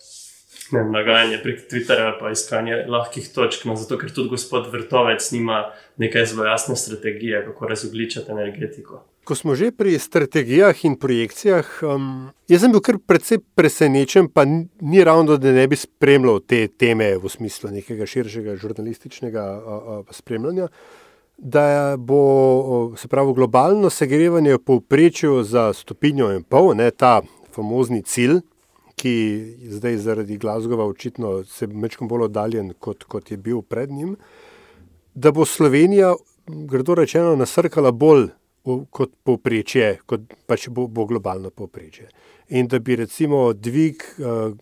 nagajanje 0.72 1.38
prek 1.44 1.64
Twitterja 1.72 2.14
ali 2.22 2.34
iskanje 2.34 2.86
lahkih 2.88 3.28
točk, 3.34 3.66
no, 3.66 3.76
zato 3.76 3.98
ker 3.98 4.12
tudi 4.14 4.30
gospod 4.30 4.72
Vrtovec 4.72 5.32
nima 5.32 5.64
neke 5.98 6.26
zelo 6.26 6.46
jasne 6.46 6.76
strategije, 6.76 7.46
kako 7.46 7.68
razogličati 7.68 8.32
energetiko. 8.32 9.06
Ko 9.24 9.36
smo 9.36 9.56
že 9.56 9.72
pri 9.72 10.00
strategijah 10.00 10.86
in 10.86 10.96
projekcijah, 10.98 11.68
um, 11.86 12.32
jaz 12.50 12.64
sem 12.64 12.72
bil 12.74 12.82
kar 12.82 12.98
precej 12.98 13.38
presenečen, 13.56 14.32
pa 14.34 14.46
ni 14.46 15.04
ravno, 15.04 15.38
da 15.38 15.52
ne 15.54 15.68
bi 15.68 15.78
spremljal 15.78 16.42
te 16.42 16.68
teme 16.68 17.14
v 17.22 17.30
smislu 17.30 17.70
nekega 17.70 18.06
širšega 18.06 18.56
žurnalističnega 18.56 19.46
uh, 19.46 19.62
uh, 20.00 20.06
spremljanja. 20.10 20.68
Da 21.38 21.96
bo 21.98 22.94
se 22.98 23.08
pravi 23.08 23.34
globalno 23.34 23.90
segrevanje 23.90 24.54
v 24.58 24.64
povprečju 24.66 25.44
za 25.44 25.72
stopinjo 25.74 26.32
in 26.34 26.44
pol, 26.44 26.74
ne 26.78 26.92
ta 26.92 27.22
famozni 27.54 28.04
cilj, 28.04 28.42
ki 29.02 29.14
zdaj 29.78 29.98
zaradi 29.98 30.38
Glasgowa 30.38 30.86
očitno 30.86 31.40
se 31.44 31.68
mečkom 31.68 32.08
bolj 32.08 32.28
oddaljen, 32.28 32.74
kot, 32.80 33.04
kot 33.10 33.32
je 33.32 33.38
bil 33.38 33.64
pred 33.66 33.90
njim, 33.92 34.16
da 35.14 35.32
bo 35.32 35.46
Slovenija, 35.46 36.14
grdo 36.46 36.96
rečeno, 36.96 37.36
nasrkala 37.36 37.92
bolj 37.92 38.30
kot 38.94 39.16
povprečje, 39.26 39.96
kot 40.06 40.28
pač 40.46 40.68
bo, 40.70 40.86
bo 40.88 41.08
globalno 41.10 41.50
povprečje. 41.50 42.12
In 42.54 42.68
da 42.70 42.80
bi 42.80 42.96
recimo 43.00 43.54
dvig, 43.54 44.04
uh, 44.22 44.54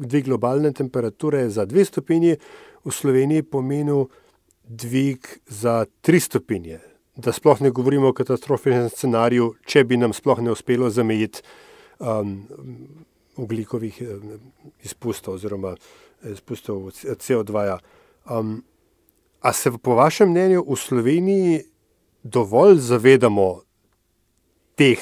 dvig 0.00 0.24
globalne 0.26 0.72
temperature 0.72 1.44
za 1.50 1.64
dve 1.70 1.84
stopinji 1.84 2.34
v 2.84 2.92
Sloveniji 2.92 3.46
pomenil 3.46 4.08
dvig 4.64 5.26
za 5.46 5.84
tri 6.00 6.20
stopinje. 6.20 6.80
Da 7.16 7.32
sploh 7.36 7.60
ne 7.60 7.70
govorimo 7.70 8.10
o 8.10 8.16
katastrofičnem 8.16 8.88
scenariju, 8.90 9.52
če 9.66 9.84
bi 9.84 10.00
nam 10.00 10.14
sploh 10.16 10.40
ne 10.42 10.54
uspelo 10.54 10.90
zamejiti 10.90 11.44
um, 12.00 12.40
oglikovih 13.36 14.02
eh, 14.02 14.06
izpustov 14.82 15.34
oziroma 15.34 15.74
eh, 15.74 16.32
izpustov 16.32 16.90
CO2. 16.92 17.52
-ja. 17.52 17.78
Um, 18.38 18.64
a 19.40 19.52
se 19.52 19.70
po 19.82 19.94
vašem 19.94 20.30
mnenju 20.30 20.64
v 20.68 20.76
Sloveniji 20.76 21.64
dovolj 22.22 22.78
zavedamo 22.78 23.62
teh 24.74 25.00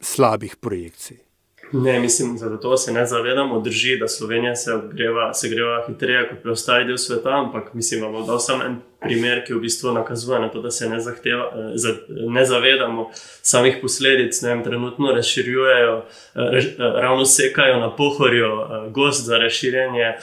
slabih 0.00 0.56
projekcij? 0.56 1.25
Ne, 1.72 2.00
mislim, 2.00 2.38
da 2.38 2.60
to 2.60 2.76
se 2.76 2.92
ne 2.92 3.06
zavedamo. 3.06 3.60
Drži, 3.60 3.98
da 3.98 4.08
Slovenija 4.08 4.56
se 4.56 4.70
greva, 4.92 5.34
se 5.34 5.48
greva 5.48 5.84
hitreje 5.86 6.28
kot 6.28 6.42
preostali 6.42 6.84
del 6.84 6.96
sveta, 6.96 7.30
ampak 7.30 7.74
mislim, 7.74 8.00
da 8.00 8.08
bo 8.08 8.22
dal 8.22 8.38
samo 8.38 8.64
en 8.64 8.76
primer, 9.00 9.42
ki 9.46 9.54
v 9.54 9.60
bistvu 9.60 9.92
nakazuje 9.92 10.40
na 10.40 10.48
to, 10.48 10.62
da 10.62 10.70
se 10.70 10.88
ne, 10.88 11.00
zahteva, 11.00 11.50
eh, 11.54 11.94
ne 12.28 12.44
zavedamo 12.44 13.10
samih 13.42 13.78
posledic. 13.82 14.42
Vem, 14.42 14.64
trenutno 14.64 15.12
razširjujejo, 15.12 15.96
eh, 16.34 16.40
ravno 16.78 17.24
sekajo 17.24 17.80
na 17.80 17.96
pohorju 17.96 18.46
eh, 18.46 18.90
gost 18.90 19.26
za 19.26 19.38
razširjanje. 19.38 20.14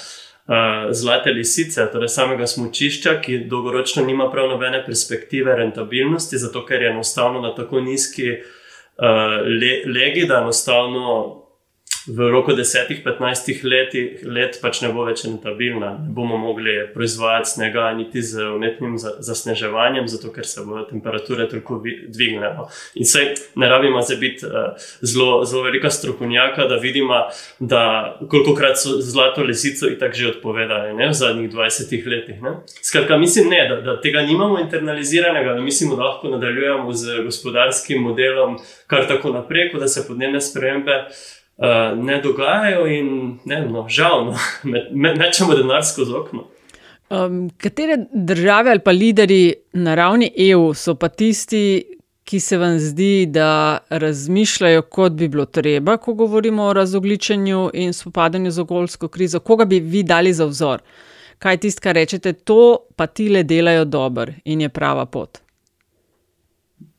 Zlate 0.92 1.32
lisice, 1.32 1.86
torej 1.92 2.10
samega 2.12 2.48
smočišča, 2.48 3.14
ki 3.22 3.38
dolgoročno 3.48 4.04
nima 4.06 4.26
prav 4.32 4.50
nobene 4.50 4.82
perspektive 4.86 5.56
rentabilnosti, 5.56 6.38
zato 6.38 6.66
ker 6.66 6.82
je 6.82 6.90
enostavno 6.90 7.42
na 7.42 7.56
tako 7.56 7.80
nizki 7.82 8.28
uh, 8.96 9.42
le, 9.46 9.86
legi, 9.86 10.26
da 10.26 10.40
enostavno 10.40 11.43
v 12.08 12.30
roku 12.32 12.52
10-15 12.52 14.24
let 14.24 14.60
pač 14.62 14.82
ne 14.84 14.90
bo 14.92 15.06
več 15.08 15.24
rentabilna. 15.24 15.94
Ne 16.04 16.12
bomo 16.14 16.38
mogli 16.38 16.76
proizvajati 16.94 17.50
snega 17.50 17.90
niti 17.96 18.22
z 18.22 18.44
umetnim 18.56 18.98
zasneževanjem, 19.00 20.08
zato 20.12 20.32
ker 20.34 20.46
se 20.46 20.66
bodo 20.66 20.84
temperature 20.90 21.48
toliko 21.50 21.80
dvignile. 21.84 22.52
In 23.00 23.06
se 23.06 23.24
ne 23.56 23.70
rabimo 23.70 24.02
zdaj 24.02 24.18
biti 24.20 24.46
uh, 24.46 24.76
zelo, 25.02 25.44
zelo 25.46 25.64
velika 25.64 25.90
strokovnjaka, 25.90 26.68
da 26.68 26.76
vidimo, 26.76 27.22
da 27.60 27.84
koliko 28.30 28.56
krat 28.56 28.80
so 28.80 29.00
zlato 29.02 29.44
lesico 29.44 29.88
in 29.88 30.00
tako 30.00 30.14
že 30.14 30.28
odpovedali 30.36 30.94
ne, 30.94 31.08
v 31.10 31.14
zadnjih 31.18 31.52
20 31.52 32.08
letih. 32.08 32.42
Ne. 32.42 32.58
Skratka, 32.68 33.18
mislim, 33.18 33.50
ne, 33.50 33.62
da, 33.70 33.80
da 33.82 33.96
tega 34.02 34.22
nimamo 34.22 34.60
internaliziranega, 34.60 35.54
da 35.54 35.62
mislimo, 35.62 35.96
da 35.96 36.04
lahko 36.04 36.30
nadaljujemo 36.36 36.94
z 36.94 37.24
gospodarskim 37.24 38.04
modelom 38.04 38.60
kar 38.88 39.08
tako 39.08 39.32
naprej, 39.34 39.72
da 39.80 39.88
se 39.88 40.06
podnebne 40.08 40.42
spremembe 40.42 41.00
uh, 41.58 42.04
ne 42.04 42.22
dogajajo, 42.22 42.88
in 42.88 43.40
ne, 43.46 43.62
no, 43.66 43.86
žal, 43.90 44.26
no, 44.26 44.38
mečemo 45.20 45.56
denar 45.56 45.86
skozi 45.86 46.14
okno. 46.14 46.48
Um, 47.10 47.50
katere 47.58 47.98
države 48.14 48.72
ali 48.72 48.80
pa 48.80 48.92
lideri 48.92 49.54
na 49.74 49.96
ravni 49.96 50.32
EU 50.38 50.74
so 50.74 50.96
pa 50.96 51.10
tisti, 51.10 51.84
ki 52.24 52.40
se 52.40 52.58
vam 52.58 52.80
zdi, 52.80 53.26
da 53.26 53.78
razmišljajo, 53.90 54.82
kot 54.82 55.12
bi 55.12 55.28
bilo 55.28 55.46
treba, 55.46 55.98
ko 55.98 56.14
govorimo 56.14 56.64
o 56.64 56.74
razogličenju 56.74 57.70
in 57.74 57.94
spopadanju 57.94 58.52
z 58.52 58.60
okoljsko 58.60 59.08
krizo? 59.08 59.40
Koga 59.40 59.66
bi 59.66 59.80
vi 59.80 60.04
dali 60.04 60.34
za 60.34 60.46
vzor? 60.46 60.82
Kaj 61.40 61.58
tisto, 61.58 61.82
kar 61.84 61.96
rečete, 61.96 62.34
to 62.34 62.78
pa 62.96 63.08
ti 63.08 63.30
le 63.30 63.44
delajo 63.44 63.86
dobro 63.86 64.34
in 64.46 64.62
je 64.62 64.70
prava 64.70 65.06
pot? 65.06 65.43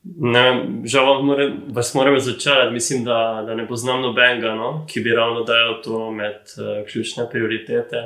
Ne, 0.05 0.67
žal 0.85 1.07
vam 1.07 1.27
more, 1.27 1.53
vas 1.73 1.95
moram 1.95 2.21
začarati. 2.21 2.73
Mislim, 2.73 3.05
da, 3.05 3.45
da 3.47 3.55
ne 3.55 3.69
poznam 3.69 4.03
nobenega, 4.03 4.53
no, 4.55 4.87
ki 4.89 5.01
bi 5.01 5.15
ravno 5.17 5.43
dajal 5.43 5.81
to 5.83 6.11
med 6.11 6.35
uh, 6.57 6.85
ključne 6.93 7.25
prioritete. 7.31 8.03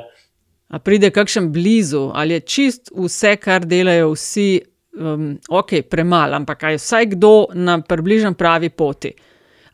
A 0.67 0.79
pride 0.79 1.09
kakšen 1.11 1.51
blizu, 1.51 2.09
ali 2.13 2.33
je 2.33 2.39
čist 2.39 2.91
vse, 2.95 3.35
kar 3.35 3.65
delajo 3.65 4.13
vsi, 4.13 4.61
um, 4.99 5.33
ok, 5.49 5.73
premalo, 5.89 6.37
ampak 6.39 6.63
je 6.63 6.77
vsaj 6.77 7.09
kdo 7.15 7.33
na 7.53 7.81
približno 7.81 8.33
pravi 8.33 8.69
poti. 8.69 9.11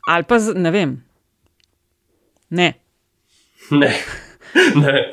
Ali 0.07 0.23
pa 0.23 0.39
ne 0.55 0.71
vem. 0.71 0.97
Ne. 2.49 2.73
Ne. 3.71 3.89
ne. 4.83 5.11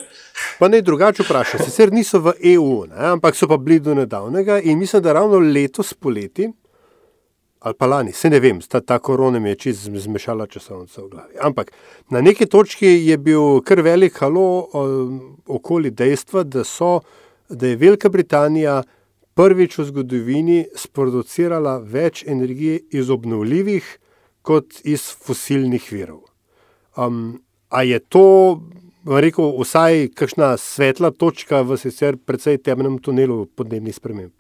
Pa 0.58 0.68
ne 0.68 0.80
drugače 0.84 1.22
vprašaj. 1.22 1.60
Sicer 1.64 1.92
niso 1.92 2.20
v 2.20 2.34
EU, 2.52 2.84
ne, 2.86 2.98
ampak 3.16 3.36
so 3.36 3.48
pa 3.48 3.56
bili 3.56 3.80
do 3.80 3.94
nedavnega 3.94 4.60
in 4.60 4.78
mislim, 4.78 5.02
da 5.02 5.12
ravno 5.12 5.38
letos 5.38 5.94
poleti 5.94 6.50
ali 7.62 7.74
pa 7.78 7.86
lani, 7.86 8.12
se 8.12 8.30
ne 8.30 8.40
vem, 8.40 8.58
ta, 8.60 8.80
ta 8.80 8.98
korona 8.98 9.38
mi 9.38 9.52
je 9.52 9.58
čez 9.66 9.84
zmešala 9.86 10.48
časovnico 10.50 11.04
v 11.04 11.10
glavi. 11.10 11.36
Ampak 11.40 11.70
na 12.10 12.20
neki 12.20 12.46
točki 12.50 12.86
je 13.06 13.16
bil 13.18 13.60
kar 13.62 13.80
velik 13.86 14.18
halo 14.18 14.66
okoli 15.46 15.90
dejstva, 15.94 16.42
da, 16.42 16.64
so, 16.66 17.00
da 17.48 17.70
je 17.70 17.78
Velika 17.78 18.10
Britanija 18.10 18.82
prvič 19.38 19.78
v 19.78 19.86
zgodovini 19.92 20.58
sproducirala 20.74 21.78
več 21.78 22.24
energije 22.26 22.80
iz 22.98 23.10
obnovljivih 23.10 23.86
kot 24.42 24.82
iz 24.82 25.06
fosilnih 25.22 25.86
virov. 25.92 26.24
Um, 26.98 27.38
a 27.70 27.86
je 27.86 28.02
to, 28.02 28.58
rekel, 29.06 29.54
vsaj 29.62 30.08
kakšna 30.18 30.56
svetla 30.58 31.14
točka 31.14 31.62
v 31.62 31.78
sicer 31.78 32.18
precej 32.18 32.58
temnem 32.58 32.98
tunelu 32.98 33.46
podnebnih 33.54 33.94
sprememb? 33.94 34.34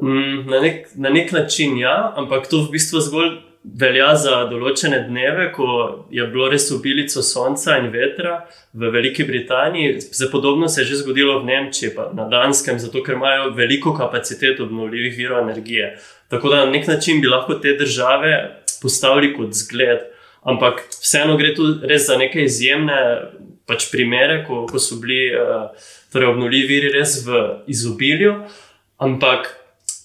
Mm, 0.00 0.46
na 0.50 0.60
nek, 0.60 0.86
na 0.94 1.10
nek 1.10 1.32
način 1.32 1.78
ja, 1.78 2.12
ampak 2.16 2.48
to 2.48 2.62
v 2.64 2.72
bistvu 2.72 3.00
zgolj 3.00 3.32
velja 3.62 4.14
za 4.18 4.38
določene 4.50 5.04
dneve, 5.06 5.50
ko 5.54 5.66
je 6.10 6.24
bilo 6.32 6.48
res 6.50 6.66
obilico 6.74 7.22
sonca 7.22 7.76
in 7.78 7.92
vetra 7.92 8.40
v 8.74 8.90
Veliki 8.90 9.26
Britaniji. 9.28 10.00
Zdaj, 10.08 10.30
podobno 10.32 10.68
se 10.68 10.82
je 10.82 10.88
že 10.90 11.02
zgodilo 11.04 11.38
v 11.40 11.46
Nemčiji, 11.50 11.92
pa 11.94 12.08
na 12.16 12.26
Danskem, 12.28 12.80
zato 12.82 13.04
ker 13.04 13.14
imajo 13.20 13.52
veliko 13.54 13.94
kapacitet 13.94 14.60
obnovljivih 14.60 15.14
virov 15.16 15.44
energije. 15.44 15.92
Tako 16.32 16.48
da 16.48 16.64
na 16.64 16.72
nek 16.72 16.88
način 16.88 17.20
bi 17.20 17.30
lahko 17.30 17.60
te 17.62 17.76
države 17.78 18.64
postavili 18.82 19.34
kot 19.36 19.54
zgled. 19.54 20.08
Ampak 20.42 20.82
vseeno 20.90 21.36
gre 21.38 21.54
tu 21.54 21.68
res 21.86 22.08
za 22.08 22.18
neke 22.18 22.42
izjemne 22.42 22.98
pač 23.68 23.92
primere, 23.92 24.42
ko, 24.48 24.64
ko 24.66 24.80
so 24.82 24.98
bili 24.98 25.30
uh, 25.38 25.70
torej 26.12 26.32
obnovljivi 26.32 26.66
viri 26.66 26.90
res 26.96 27.20
v 27.22 27.44
izobilju. 27.70 28.40
Ampak 28.98 29.61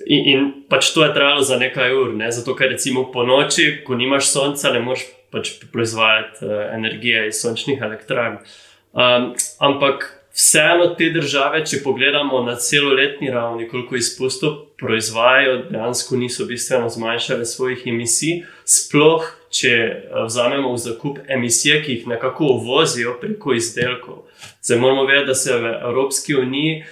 In, 0.08 0.26
in 0.32 0.52
pač 0.72 0.94
to 0.96 1.04
je 1.04 1.14
trajalo 1.14 1.44
za 1.44 1.58
nekaj 1.60 1.94
ur, 1.96 2.14
ne? 2.16 2.32
zato 2.32 2.56
ker 2.56 2.72
recimo 2.72 3.08
po 3.12 3.26
noči, 3.28 3.82
ko 3.84 3.96
nimaš 4.00 4.32
sonca, 4.32 4.72
ne 4.72 4.80
moreš 4.84 5.08
pač 5.34 5.58
proizvajati 5.74 6.46
uh, 6.46 6.60
energije 6.74 7.28
iz 7.28 7.42
sončnih 7.44 7.82
elektrarn. 7.84 8.38
Um, 8.96 9.34
ampak 9.60 10.06
vseeno 10.32 10.94
te 10.96 11.10
države, 11.12 11.66
če 11.66 11.82
pogledamo 11.84 12.40
na 12.46 12.56
celoletni 12.56 13.32
ravni, 13.34 13.68
koliko 13.68 13.98
izpustov 14.00 14.56
proizvajajo, 14.80 15.58
dejansko 15.72 16.20
niso 16.22 16.46
bistveno 16.48 16.90
zmanjšale 16.90 17.46
svojih 17.46 17.84
emisij. 17.92 18.46
Sploh, 18.64 19.28
če 19.52 19.74
uh, 19.82 20.24
vzamemo 20.30 20.72
v 20.72 20.84
zakup 20.86 21.20
emisije, 21.28 21.82
ki 21.84 21.98
jih 21.98 22.08
nekako 22.14 22.54
uvozijo 22.62 23.18
preko 23.20 23.58
izdelkov. 23.60 24.24
Zdaj 24.64 24.80
moramo 24.80 25.04
vedeti, 25.10 25.34
da 25.34 25.36
se 25.36 25.60
v 25.60 25.76
Evropski 25.90 26.40
uniji 26.40 26.86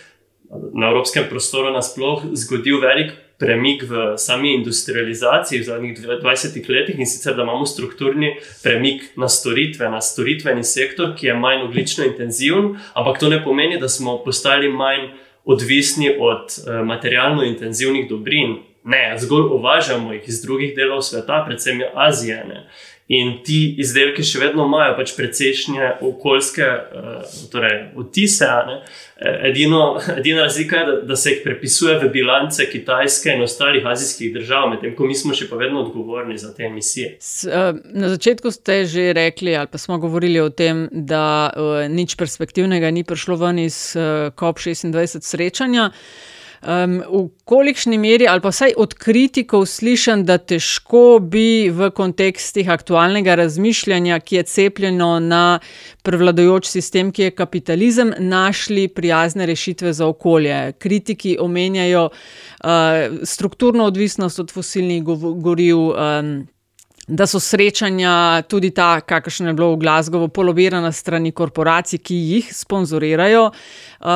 na 0.74 0.90
evropskem 0.90 1.24
prostoru 1.30 1.72
nasplošno 1.74 2.36
zgodil 2.36 2.80
velik 2.82 3.12
premik 3.38 3.84
v 3.84 4.16
sami 4.18 4.54
industrializaciji 4.56 5.60
v 5.60 5.64
zadnjih 5.64 6.00
20 6.00 6.70
letih 6.70 7.00
in 7.00 7.06
sicer, 7.06 7.36
da 7.36 7.44
imamo 7.44 7.66
strukturni 7.66 8.36
premik 8.64 9.04
na 9.18 9.28
storitve, 9.30 9.90
na 9.90 10.02
storitveni 10.02 10.64
sektor, 10.64 11.16
ki 11.16 11.28
je 11.28 11.34
manj 11.36 11.66
oglično 11.68 12.06
intenziven, 12.06 12.76
ampak 12.94 13.20
to 13.20 13.30
ne 13.30 13.44
pomeni, 13.44 13.80
da 13.80 13.90
smo 13.90 14.18
postali 14.24 14.72
manj 14.72 15.12
odvisni 15.46 16.16
od 16.20 16.48
uh, 16.48 16.86
materialno 16.86 17.44
intenzivnih 17.44 18.10
dobrin. 18.10 18.58
Ne, 18.86 19.16
zgolj 19.18 19.50
uvažamo 19.52 20.14
jih 20.14 20.28
iz 20.28 20.42
drugih 20.42 20.76
delov 20.76 21.02
sveta, 21.02 21.44
predvsem 21.48 21.82
Azije. 21.94 22.44
Ne. 22.48 22.68
In 23.14 23.36
ti 23.46 23.76
izdelki 23.78 24.24
še 24.26 24.40
vedno 24.42 24.64
imajo 24.66 24.96
pač 24.98 25.12
precejšnje 25.14 25.90
okoljske 26.08 26.66
uh, 26.66 27.36
torej, 27.54 27.76
odtise. 28.02 28.48
E, 28.50 29.34
edino, 29.52 29.84
edina 30.20 30.48
razlika 30.48 30.80
je, 30.82 30.88
da, 30.88 30.96
da 31.12 31.20
se 31.22 31.36
jih 31.36 31.44
prepisuje 31.44 32.00
v 32.02 32.10
bilance 32.10 32.66
Kitajske 32.66 33.36
in 33.38 33.46
ostalih 33.46 33.86
azijskih 33.86 34.34
držav, 34.40 34.72
medtem 34.74 34.98
ko 34.98 35.06
mi 35.06 35.14
smo 35.14 35.38
še 35.38 35.46
pa 35.52 35.62
vedno 35.62 35.86
odgovorni 35.86 36.40
za 36.42 36.50
te 36.58 36.66
emisije. 36.66 37.14
S, 37.22 37.46
uh, 37.46 37.78
na 37.94 38.10
začetku 38.10 38.50
ste 38.50 38.82
že 38.90 39.12
rekli, 39.14 39.54
ali 39.54 39.70
pa 39.70 39.78
smo 39.78 40.02
govorili 40.02 40.42
o 40.42 40.50
tem, 40.50 40.88
da 40.90 41.52
uh, 41.54 41.84
nič 41.86 42.18
perspektivnega 42.18 42.90
ni 42.90 43.06
prišlo 43.06 43.38
ven 43.38 43.68
iz 43.68 43.94
uh, 43.94 44.34
COP26 44.34 45.22
srečanja. 45.22 45.92
Uh, 45.94 46.34
Um, 46.66 46.96
v 47.06 47.30
kolikšni 47.46 48.00
meri, 48.02 48.26
ali 48.26 48.42
pa 48.42 48.50
vsaj 48.50 48.72
od 48.82 48.96
kritikov, 48.98 49.68
slišim, 49.70 50.24
da 50.26 50.40
težko 50.42 51.20
bi 51.22 51.70
v 51.70 51.92
kontekstih 51.94 52.72
aktualnega 52.74 53.36
razmišljanja, 53.38 54.18
ki 54.26 54.40
je 54.40 54.44
cepljeno 54.50 55.20
na 55.22 55.60
prevladojoč 56.02 56.66
sistem, 56.66 57.12
ki 57.14 57.28
je 57.28 57.36
kapitalizem, 57.38 58.16
našli 58.18 58.88
prijazne 58.88 59.46
rešitve 59.46 59.94
za 59.94 60.08
okolje. 60.10 60.74
Kritiki 60.82 61.38
omenjajo 61.40 62.10
uh, 62.10 62.70
strukturno 63.22 63.86
odvisnost 63.86 64.40
od 64.40 64.52
fosilnih 64.52 65.04
goriv. 65.06 65.78
Um, 65.78 66.48
da 67.08 67.28
so 67.28 67.40
srečanja 67.40 68.42
tudi 68.50 68.72
ta, 68.74 69.02
kakršno 69.02 69.48
je 69.48 69.54
bilo 69.54 69.72
v 69.76 69.80
Glasgowu, 69.84 70.30
polobirana 70.34 70.92
strani 70.92 71.32
korporacij, 71.32 72.00
ki 72.02 72.16
jih 72.16 72.54
sponzorirajo, 72.54 73.44
uh, 73.52 74.08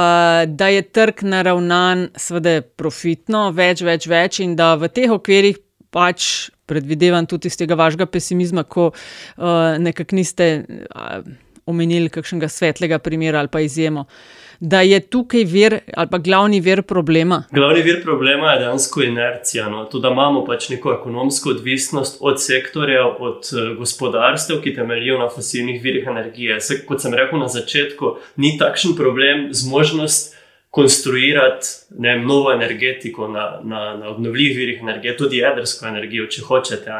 da 0.45 0.69
je 0.73 0.81
trg 0.81 1.23
naravnan, 1.23 2.07
seveda, 2.17 2.61
profitno, 2.61 3.49
več, 3.53 3.83
več, 3.85 4.09
več, 4.09 4.41
in 4.45 4.55
da 4.57 4.73
v 4.79 4.89
teh 4.89 5.11
okvirih 5.13 5.61
pač 5.93 6.49
predvidevam 6.69 7.25
tudi 7.29 7.49
iz 7.49 7.57
tega 7.57 7.77
vašega 7.77 8.09
pesimizma, 8.09 8.63
ko 8.65 8.89
uh, 8.89 9.77
nekako 9.77 10.17
niste 10.17 10.49
uh, 10.65 11.21
omenili 11.69 12.09
kakšnega 12.09 12.49
svetlega 12.49 12.99
primera 13.01 13.41
ali 13.41 13.53
pa 13.53 13.61
izjemo. 13.61 14.05
Uh, 14.09 14.38
da 14.59 14.81
je 14.81 14.99
tukaj 14.99 15.43
vir 15.43 15.79
ali 15.95 16.07
pa 16.11 16.17
glavni 16.17 16.59
vir 16.61 16.81
problema? 16.81 17.43
Glavni 17.51 17.81
vir 17.81 18.01
problema 18.03 18.51
je 18.51 18.59
dejansko 18.59 19.03
inercija. 19.03 19.69
No? 19.69 19.85
To, 19.85 19.99
da 19.99 20.11
imamo 20.11 20.43
pač 20.45 20.69
neko 20.69 20.93
ekonomsko 20.93 21.49
odvisnost 21.49 22.17
od 22.19 22.43
sektorjev, 22.43 23.05
od 23.19 23.51
uh, 23.53 23.77
gospodarstev, 23.77 24.61
ki 24.63 24.75
temeljijo 24.75 25.19
na 25.19 25.29
fosilnih 25.29 25.83
virih 25.83 26.07
energije. 26.07 26.59
Se, 26.61 26.81
kot 26.85 27.01
sem 27.01 27.13
rekel 27.13 27.39
na 27.39 27.47
začetku, 27.47 28.17
ni 28.37 28.57
takšen 28.59 28.97
problem 28.97 29.49
zmožnost. 29.51 30.35
Konstruirati 30.69 31.65
ne, 31.97 32.11
novo 32.21 32.51
energetiko 32.53 33.27
na, 33.27 33.45
na, 33.63 33.79
na 33.97 34.09
obnovljivih 34.11 34.57
virih 34.57 34.81
energije, 34.83 35.15
tudi 35.17 35.39
jedrsko 35.39 35.87
energijo, 35.89 36.27
če 36.29 36.43
hočete. 36.45 36.99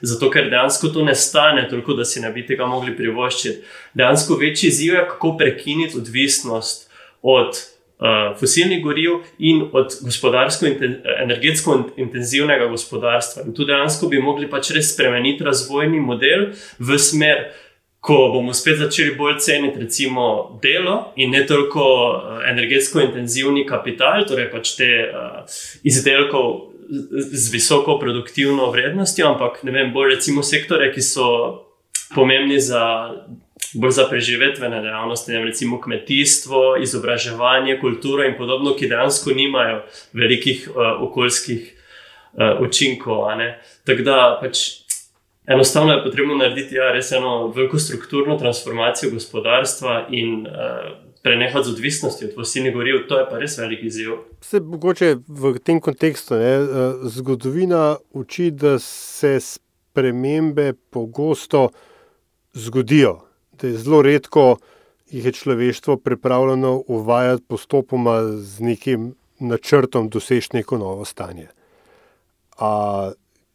Zato, 0.00 0.30
ker 0.32 0.48
dejansko 0.48 0.88
to 0.88 1.04
ne 1.04 1.12
stane 1.14 1.66
toliko, 1.68 1.98
da 1.98 2.06
si 2.08 2.22
ne 2.24 2.30
bi 2.32 2.46
tega 2.48 2.64
mogli 2.64 2.94
privoščiti. 2.96 3.60
Dejansko 4.00 4.38
večji 4.40 4.72
izziv 4.72 4.94
je, 4.94 5.04
kako 5.10 5.34
prekiniti 5.36 6.00
odvisnost 6.00 6.89
od 7.22 7.56
uh, 8.00 8.38
fosilnih 8.40 8.82
goriv 8.84 9.10
in 9.38 9.62
od 9.72 9.96
gospodarsko 10.02 10.66
in 10.66 10.96
energetsko 11.22 11.76
intenzivnega 11.96 12.66
gospodarstva. 12.66 13.42
In 13.46 13.54
tu 13.54 13.64
dejansko 13.64 14.08
bi 14.08 14.22
mogli 14.22 14.50
pač 14.50 14.72
res 14.76 14.94
spremeniti 14.94 15.44
razvojni 15.44 16.00
model 16.00 16.50
v 16.78 16.98
smer, 16.98 17.50
ko 18.00 18.30
bomo 18.32 18.54
spet 18.56 18.78
začeli 18.80 19.12
bolj 19.16 19.42
ceniti 19.44 19.78
recimo 19.82 20.58
delo 20.62 21.12
in 21.16 21.34
ne 21.36 21.44
toliko 21.46 21.84
uh, 21.84 22.40
energetsko 22.48 23.02
intenzivni 23.04 23.66
kapital, 23.68 24.24
torej 24.28 24.50
pač 24.52 24.76
te 24.80 24.90
uh, 25.06 25.44
izdelkov. 25.84 26.66
Z 26.90 27.52
visoko 27.52 28.00
produktivno 28.00 28.64
vrednostjo, 28.72 29.28
ampak 29.28 29.60
ne 29.62 29.70
vem, 29.70 29.92
bolj 29.94 30.16
recimo 30.16 30.42
sektore, 30.42 30.88
ki 30.90 31.04
so 31.06 31.26
pomembni 32.16 32.58
za 32.58 32.82
bolj 33.74 33.90
za 33.90 34.06
preživetvene 34.08 34.80
dejavnosti, 34.82 35.32
recimo 35.32 35.80
kmetijstvo, 35.80 36.76
izobraževanje, 36.82 37.78
kulturo 37.80 38.24
in 38.24 38.36
podobno, 38.38 38.74
ki 38.76 38.88
dejansko 38.88 39.30
nimajo 39.30 39.82
velikih 40.12 40.68
uh, 40.70 41.02
okoljskih 41.08 41.68
uh, 42.32 42.60
učinkov. 42.66 43.28
Tako 43.86 44.02
da 44.02 44.38
pač 44.42 44.64
enostavno 45.46 45.92
je 45.92 46.04
potrebno 46.04 46.34
narediti 46.34 46.74
ja, 46.74 46.90
res 46.92 47.12
eno 47.12 47.52
veliko 47.54 47.78
strukturno 47.78 48.38
transformacijo 48.38 49.10
gospodarstva 49.10 50.06
in 50.10 50.46
uh, 50.46 50.90
prenehati 51.22 51.68
z 51.68 51.72
odvisnostjo 51.72 52.28
od 52.28 52.34
fosilnih 52.34 52.74
goriv. 52.74 53.06
To 53.08 53.18
je 53.18 53.26
pa 53.30 53.38
res 53.38 53.58
velik 53.58 53.84
izziv. 53.84 54.18
Se 54.40 54.60
mogoče 54.60 55.16
v 55.28 55.58
tem 55.64 55.80
kontekstu 55.80 56.34
ne, 56.34 56.54
zgodovina 57.12 57.96
uči, 58.10 58.50
da 58.50 58.78
se 58.78 59.38
spremembe 59.40 60.72
pogosto 60.90 61.68
zgodijo, 62.52 63.29
je 63.66 63.76
zelo 63.76 64.02
redko. 64.02 64.56
Jih 65.10 65.24
je 65.24 65.32
človeštvo 65.32 65.96
pripravljeno 65.96 66.84
uvajati 66.86 67.44
postopoma 67.48 68.22
z 68.22 68.60
nekim 68.60 69.14
načrtom, 69.38 70.08
doseči 70.08 70.48
neko 70.52 70.78
novo 70.78 71.04
stanje. 71.04 71.48
A, 72.58 73.12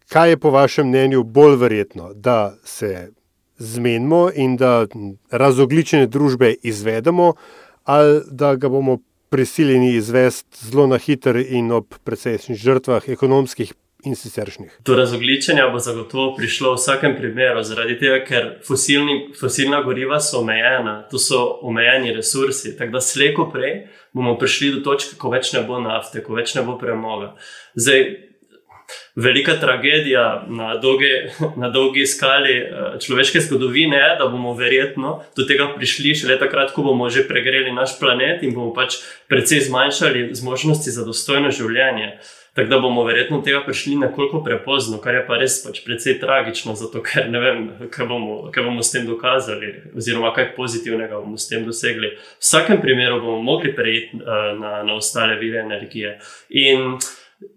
kaj 0.10 0.30
je 0.30 0.38
po 0.38 0.52
vašem 0.52 0.88
mnenju 0.88 1.24
bolj 1.24 1.56
verjetno, 1.56 2.13
da 2.13 2.56
se 2.63 3.12
zmenimo 3.58 4.30
in 4.36 4.58
da 4.58 4.88
razogličene 5.32 6.08
družbe 6.08 6.56
izvedemo, 6.63 7.34
ali 7.84 8.22
da 8.32 8.56
ga 8.56 8.70
bomo 8.70 8.98
prisiljeni 9.30 9.94
izvesti 9.96 10.65
zelo 10.65 10.88
na 10.88 10.98
hiter 10.98 11.36
in 11.36 11.72
ob 11.72 11.96
precejšnjih 12.04 12.60
žrtvah, 12.60 13.10
ekonomskih 13.10 13.74
in 14.06 14.15
siceršnjih? 14.15 14.78
Do 14.86 14.96
razogličenja 14.96 15.68
bo 15.74 15.80
zagotovo 15.80 16.34
prišlo 16.38 16.74
v 16.74 16.80
vsakem 16.80 17.15
primeru, 17.18 17.63
zaradi 17.63 17.98
tega, 18.00 18.22
ker 18.28 18.52
fosilni, 18.68 19.34
fosilna 19.39 19.82
goriva 19.86 20.20
so 20.24 20.44
omejena, 20.44 21.02
to 21.12 21.22
so 21.22 21.41
omejeni 21.65 22.13
resursi. 22.15 22.76
Tako 22.78 22.98
da 22.98 23.02
slejko 23.02 23.50
prej 23.54 23.76
bomo 24.15 24.38
prišli 24.39 24.72
do 24.78 24.86
točke, 24.86 25.18
ko 25.20 25.34
več 25.34 25.52
ne 25.54 25.65
bo 25.68 25.82
nafte, 25.84 26.24
ko 26.24 26.38
več 26.38 26.56
ne 26.56 26.63
bo 26.63 26.78
premoga. 26.80 27.34
Zdaj, 27.76 28.06
velika 29.15 29.60
tragedija 29.60 30.46
na 30.48 30.78
dolgi, 30.78 31.12
na 31.62 31.70
dolgi 31.70 32.06
skali 32.06 32.58
eh, 32.58 33.00
človeške 33.02 33.41
zgodovine 33.41 33.98
je, 33.98 34.15
da 34.20 34.28
bomo 34.28 34.54
verjetno 34.54 35.20
do 35.38 35.44
tega 35.44 35.68
prišli 35.76 36.15
šele 36.15 36.39
takrat, 36.39 36.74
ko 36.74 36.84
bomo 36.84 37.10
že 37.10 37.28
pregreli 37.28 37.74
naš 37.74 38.00
planet 38.00 38.44
in 38.44 38.54
bomo 38.54 38.74
pač 38.74 39.00
precej 39.30 39.65
zmanjšali 39.70 40.30
zmožnosti 40.36 40.91
za 40.91 41.06
dostojno 41.06 41.52
življenje. 41.52 42.18
Tako 42.56 42.70
da 42.70 42.78
bomo 42.80 43.04
verjetno 43.04 43.41
tega 43.44 43.60
prišli 43.65 43.98
nekoliko 44.00 44.39
prepozno, 44.44 44.98
kar 45.04 45.18
je 45.18 45.24
pa 45.28 45.36
res 45.36 45.58
pač 45.65 45.82
precej 45.84 46.15
tragično, 46.22 46.72
zato 46.80 47.02
ker 47.04 47.28
ne 47.28 47.41
vem, 47.44 47.65
kaj 47.91 48.08
bomo, 48.08 48.38
kaj 48.56 48.63
bomo 48.63 48.84
s 48.84 48.94
tem 48.94 49.04
dokazali, 49.10 49.74
oziroma 49.91 50.32
kaj 50.36 50.54
pozitivnega 50.56 51.20
bomo 51.20 51.36
s 51.36 51.50
tem 51.52 51.65
dosegli. 51.68 52.13
V 52.15 52.39
vsakem 52.39 52.80
primeru 52.82 53.20
bomo 53.20 53.41
mogli 53.44 53.74
prejeti 53.76 54.22
uh, 54.22 54.56
na, 54.62 54.80
na 54.88 54.96
ostale 54.96 55.36
vire 55.41 55.65
energije. 55.65 56.15
In 56.50 56.96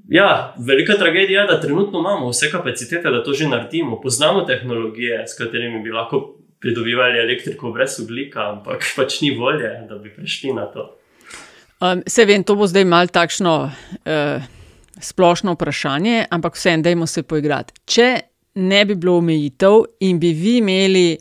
Ja, 0.09 0.55
velika 0.67 0.93
tragedija 0.99 1.41
je, 1.41 1.47
da 1.47 1.61
trenutno 1.61 1.99
imamo 1.99 2.29
vse 2.29 2.51
kapacitete, 2.51 3.11
da 3.11 3.23
to 3.25 3.33
že 3.33 3.49
naredimo. 3.49 4.01
Poznamo 4.01 4.41
tehnologije, 4.41 5.27
s 5.27 5.39
katerimi 5.39 5.83
bi 5.83 5.91
lahko 5.91 6.35
pridobivali 6.61 7.19
elektriko 7.19 7.71
brez 7.71 8.01
oglika, 8.03 8.51
ampak 8.51 8.85
pač 8.97 9.21
ni 9.21 9.31
volje, 9.39 9.71
da 9.89 9.99
bi 9.99 10.11
prišli 10.15 10.53
na 10.53 10.67
to. 10.67 10.91
Um, 11.81 12.03
se 12.07 12.25
vem, 12.25 12.43
to 12.45 12.59
bo 12.59 12.67
zdaj 12.67 12.85
malo 12.85 13.07
takšno 13.07 13.71
uh, 13.71 14.58
splošno 15.01 15.53
vprašanje, 15.53 16.27
ampak 16.31 16.57
vseeno, 16.57 16.83
dajmo 16.83 17.07
se 17.07 17.23
poigrati. 17.23 17.75
Če 17.87 18.09
ne 18.55 18.85
bi 18.85 18.95
bilo 18.95 19.19
omejitev 19.19 19.85
in 20.01 20.19
bi 20.21 20.33
vi 20.33 20.57
imeli 20.59 21.19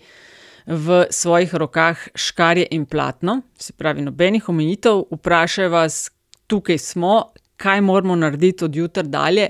v 0.67 1.05
svojih 1.09 1.55
rokah 1.55 2.07
škarje 2.15 2.67
in 2.71 2.85
platno, 2.85 3.41
se 3.59 3.73
pravi, 3.73 4.01
nobenih 4.01 4.49
omejitev, 4.49 5.05
vprašaj 5.11 5.67
vas, 5.71 6.09
tukaj 6.47 6.77
smo, 6.77 7.31
kaj 7.57 7.81
moramo 7.81 8.15
narediti 8.15 8.65
od 8.65 8.75
jutra 8.75 9.03
dalje. 9.03 9.49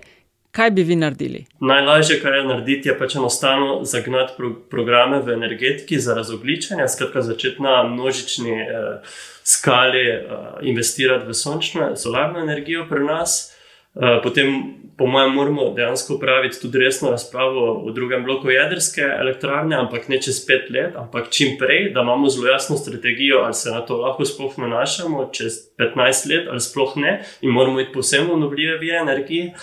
Kaj 0.52 0.72
bi 0.72 0.84
vi 0.84 0.96
naredili? 0.96 1.46
Najlažje, 1.60 2.22
kar 2.22 2.34
je 2.34 2.44
narediti, 2.44 2.90
je 2.90 2.96
pač 2.98 3.16
enostavno 3.16 3.84
zagnati 3.86 4.34
pro 4.38 4.50
programe 4.70 5.20
v 5.22 5.36
energetiki 5.36 6.00
za 6.00 6.16
razogličenje, 6.18 6.88
skratka, 6.88 7.22
začeti 7.22 7.62
na 7.62 7.84
množični 7.84 8.56
eh, 8.62 9.12
skali 9.44 10.02
eh, 10.08 10.24
investirati 10.62 11.28
v 11.28 11.34
sončno, 11.34 11.96
solarno 11.96 12.40
energijo 12.40 12.88
pri 12.90 13.04
nas. 13.06 13.57
Eh, 13.98 14.20
potem, 14.24 14.74
po 14.98 15.08
mojem, 15.08 15.34
moramo 15.34 15.74
dejansko 15.74 16.16
upraviti 16.16 16.60
tudi 16.62 16.78
resno 16.78 17.10
razpravo 17.10 17.82
o 17.86 17.92
drugem 17.92 18.24
bloku 18.24 18.50
jedrske 18.50 19.02
elektrarne, 19.02 19.76
ampak 19.76 20.08
ne 20.08 20.22
čez 20.22 20.38
pet 20.46 20.70
let, 20.70 20.96
ampak 20.96 21.32
čim 21.34 21.56
prej, 21.58 21.92
da 21.94 22.02
imamo 22.06 22.30
zelo 22.30 22.48
jasno 22.48 22.78
strategijo, 22.78 23.42
ali 23.46 23.54
se 23.54 23.72
na 23.72 23.82
to 23.82 23.98
lahko 23.98 24.26
sploh 24.26 24.58
nanašamo 24.58 25.30
čez 25.34 25.58
15 25.78 26.30
let 26.30 26.48
ali 26.52 26.62
sploh 26.62 26.94
ne, 26.98 27.24
in 27.42 27.52
moramo 27.52 27.82
iti 27.82 27.94
povsem 27.94 28.28
v 28.28 28.34
obnovljive 28.38 28.78
vire 28.78 29.02
energije. 29.02 29.54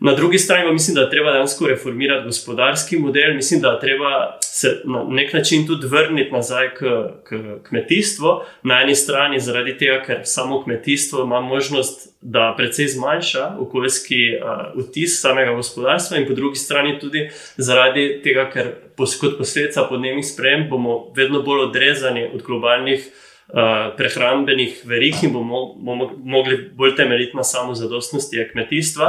Na 0.00 0.14
drugi 0.14 0.38
strani 0.38 0.64
pa 0.64 0.72
mislim, 0.72 0.94
da 0.94 1.00
je 1.00 1.10
treba 1.10 1.32
dejansko 1.32 1.66
reformirati 1.66 2.24
gospodarski 2.24 2.96
model, 2.96 3.34
mislim, 3.34 3.60
da 3.60 3.68
je 3.68 3.80
treba 3.80 4.38
se 4.40 4.82
na 4.84 5.04
nek 5.08 5.32
način 5.32 5.66
tudi 5.66 5.86
vrniti 5.86 6.32
nazaj 6.32 6.74
k, 6.74 6.80
k 7.24 7.34
kmetijstvu. 7.68 8.26
Na 8.62 8.82
eni 8.82 8.94
strani 8.94 9.40
zaradi 9.40 9.78
tega, 9.78 10.02
ker 10.06 10.20
samo 10.24 10.62
kmetijstvo 10.64 11.22
ima 11.22 11.40
možnost, 11.40 12.16
da 12.20 12.54
precej 12.56 12.86
zmanjša 12.86 13.56
okoljski 13.58 14.16
uh, 14.36 14.84
vtis 14.84 15.20
samega 15.20 15.52
gospodarstva, 15.52 16.18
in 16.18 16.26
po 16.26 16.34
drugi 16.34 16.56
strani 16.56 16.98
tudi 16.98 17.30
zaradi 17.56 18.20
tega, 18.24 18.50
ker 18.50 18.72
kot 19.20 19.38
posledica 19.38 19.86
podnebnih 19.88 20.26
sprememb 20.26 20.70
bomo 20.70 21.12
vedno 21.16 21.42
bolj 21.42 21.68
odrezani 21.68 22.30
od 22.34 22.42
globalnih. 22.42 23.08
Uh, 23.50 23.96
prehrambenih 23.96 24.82
verig 24.86 25.24
in 25.26 25.32
bomo, 25.32 25.74
bomo 25.74 26.12
mogli 26.24 26.70
bolj 26.74 26.92
temeljiti 26.96 27.36
na 27.36 27.42
samozadostnosti 27.44 28.44
kmetijstva. 28.52 29.08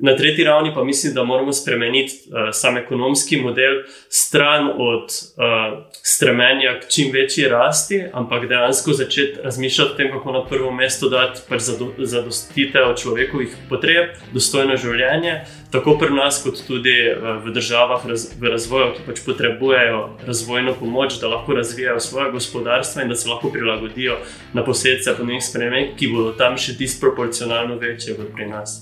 Na 0.00 0.16
tretji 0.16 0.44
ravni 0.44 0.74
pa 0.74 0.84
mislim, 0.84 1.14
da 1.14 1.24
moramo 1.24 1.52
spremeniti 1.52 2.14
uh, 2.14 2.48
sam 2.52 2.76
ekonomski 2.76 3.36
model 3.36 3.72
stran 4.08 4.70
od 4.76 5.02
uh, 5.02 5.84
stremenja 5.92 6.80
k 6.80 6.88
čim 6.88 7.12
večji 7.12 7.48
rasti, 7.48 8.04
ampak 8.12 8.48
dejansko 8.48 8.92
začeti 8.92 9.38
razmišljati 9.42 9.92
o 9.92 9.96
tem, 9.96 10.12
kako 10.12 10.32
na 10.32 10.44
prvo 10.46 10.70
mesto 10.70 11.08
dati 11.08 11.40
pač 11.48 11.62
zadostitev 11.98 12.94
človekovih 12.96 13.56
potreb, 13.68 14.14
dostojno 14.32 14.76
življenje, 14.76 15.40
tako 15.72 15.96
pri 15.98 16.14
nas, 16.14 16.38
kot 16.44 16.62
tudi 16.66 16.94
uh, 17.10 17.42
v 17.42 17.56
državah 17.58 18.06
raz, 18.06 18.28
v 18.38 18.54
razvoju, 18.54 18.92
ki 18.94 19.06
pač 19.06 19.24
potrebujejo 19.26 19.98
razvojno 20.26 20.76
pomoč, 20.78 21.18
da 21.18 21.32
lahko 21.34 21.58
razvijajo 21.58 21.98
svoje 22.00 22.30
gospodarstva 22.38 23.02
in 23.02 23.10
da 23.10 23.18
se 23.18 23.28
lahko 23.28 23.50
prilagodijo 23.50 24.20
na 24.54 24.62
posledice 24.62 25.16
podnebnih 25.18 25.42
sprememb, 25.42 25.98
ki 25.98 26.14
bodo 26.14 26.36
tam 26.38 26.54
še 26.54 26.78
disproporcionalno 26.78 27.82
večje 27.82 28.14
kot 28.14 28.30
pri 28.38 28.46
nas. 28.54 28.78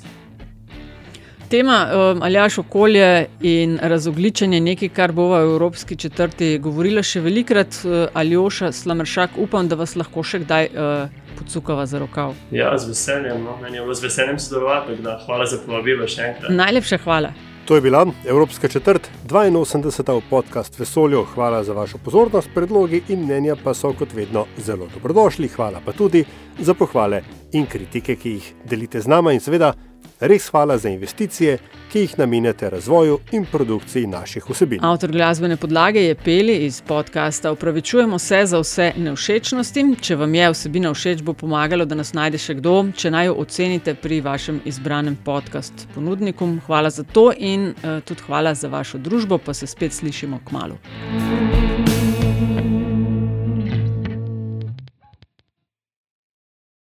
Tema 1.49 1.87
um, 1.87 2.23
Aljaš 2.23 2.59
okolje 2.59 3.27
in 3.41 3.79
razogličenje 3.83 4.57
je 4.57 4.61
nekaj, 4.61 4.89
kar 4.89 5.13
bo 5.13 5.29
v 5.29 5.41
Evropski 5.43 5.97
četrti 5.97 6.59
govorila 6.59 7.03
še 7.07 7.21
velikrat. 7.23 7.79
Uh, 7.85 8.09
Aljoša 8.15 8.73
Slamršak, 8.73 9.39
upam, 9.39 9.69
da 9.69 9.79
vas 9.79 9.95
lahko 9.95 10.25
še 10.27 10.43
kdaj 10.43 10.69
uh, 10.75 11.23
pocukava 11.39 11.87
za 11.87 12.03
rokav. 12.03 12.35
Ja, 12.51 12.75
z 12.79 12.91
veseljem. 12.91 13.45
No. 13.45 13.55
Meni 13.63 13.79
je 13.79 13.87
bilo 13.87 13.95
z 13.95 14.09
veseljem 14.09 14.43
sodelovati. 14.43 14.99
Hvala 15.27 15.47
za 15.47 15.63
povabilo 15.63 16.11
še 16.11 16.33
enkrat. 16.33 16.51
Najlepša 16.51 16.99
hvala. 17.07 17.31
To 17.67 17.75
je 17.75 17.83
bila 17.83 18.07
Evropska 18.27 18.69
četrt, 18.69 19.11
82. 19.31 20.21
podcast 20.31 20.79
Vesolju. 20.79 21.25
Hvala 21.35 21.65
za 21.65 21.73
vašo 21.73 21.99
pozornost, 21.99 22.51
predlogi 22.55 23.03
in 23.09 23.23
mnenja 23.23 23.57
pa 23.65 23.75
so 23.75 23.93
kot 23.93 24.15
vedno 24.15 24.47
zelo 24.59 24.87
dobrodošli. 24.95 25.49
Hvala 25.49 25.81
pa 25.85 25.93
tudi 25.93 26.25
za 26.59 26.75
pohvale 26.75 27.23
in 27.53 27.67
kritike, 27.67 28.17
ki 28.17 28.31
jih 28.31 28.55
delite 28.65 29.01
z 29.01 29.07
nami 29.07 29.35
in 29.35 29.41
seveda 29.41 29.75
res 30.21 30.49
hvala 30.51 30.79
za 30.79 30.89
investicije, 30.89 31.59
ki 31.93 32.01
jih 32.01 32.19
namenjate 32.19 32.71
razvoju 32.71 33.19
in 33.33 33.45
produkciji 33.53 34.07
naših 34.07 34.51
vsebin. 34.51 34.85
Avtor 34.85 35.13
glasbene 35.13 35.57
podlage 35.57 36.01
je 36.01 36.15
Peli 36.15 36.57
iz 36.67 36.81
podcasta. 36.81 37.53
Upravičujemo 37.53 38.19
se 38.19 38.47
za 38.47 38.61
vse 38.61 38.93
nevšečnosti. 38.97 39.85
Če 40.01 40.17
vam 40.17 40.35
je 40.35 40.51
vsebina 40.51 40.95
všeč, 40.95 41.23
bo 41.23 41.33
pomagalo, 41.33 41.85
da 41.85 41.95
nas 41.95 42.13
najde 42.13 42.39
še 42.39 42.59
kdo, 42.61 42.77
če 42.97 43.11
naj 43.11 43.27
jo 43.27 43.37
ocenite 43.45 43.95
pri 43.95 44.21
vašem 44.21 44.61
izbranem 44.65 45.17
podcast 45.25 45.89
ponudniku. 45.95 46.49
Hvala 46.67 46.91
za 46.91 47.05
to 47.05 47.31
in 47.37 47.71
uh, 47.71 48.01
tudi 48.05 48.27
hvala 48.27 48.55
za 48.55 48.69
vašo 48.69 48.99
družbo, 48.99 49.39
pa 49.39 49.55
se 49.55 49.67
spet 49.67 49.93
slišimo 49.93 50.41
k 50.45 50.53
malu. 50.53 51.56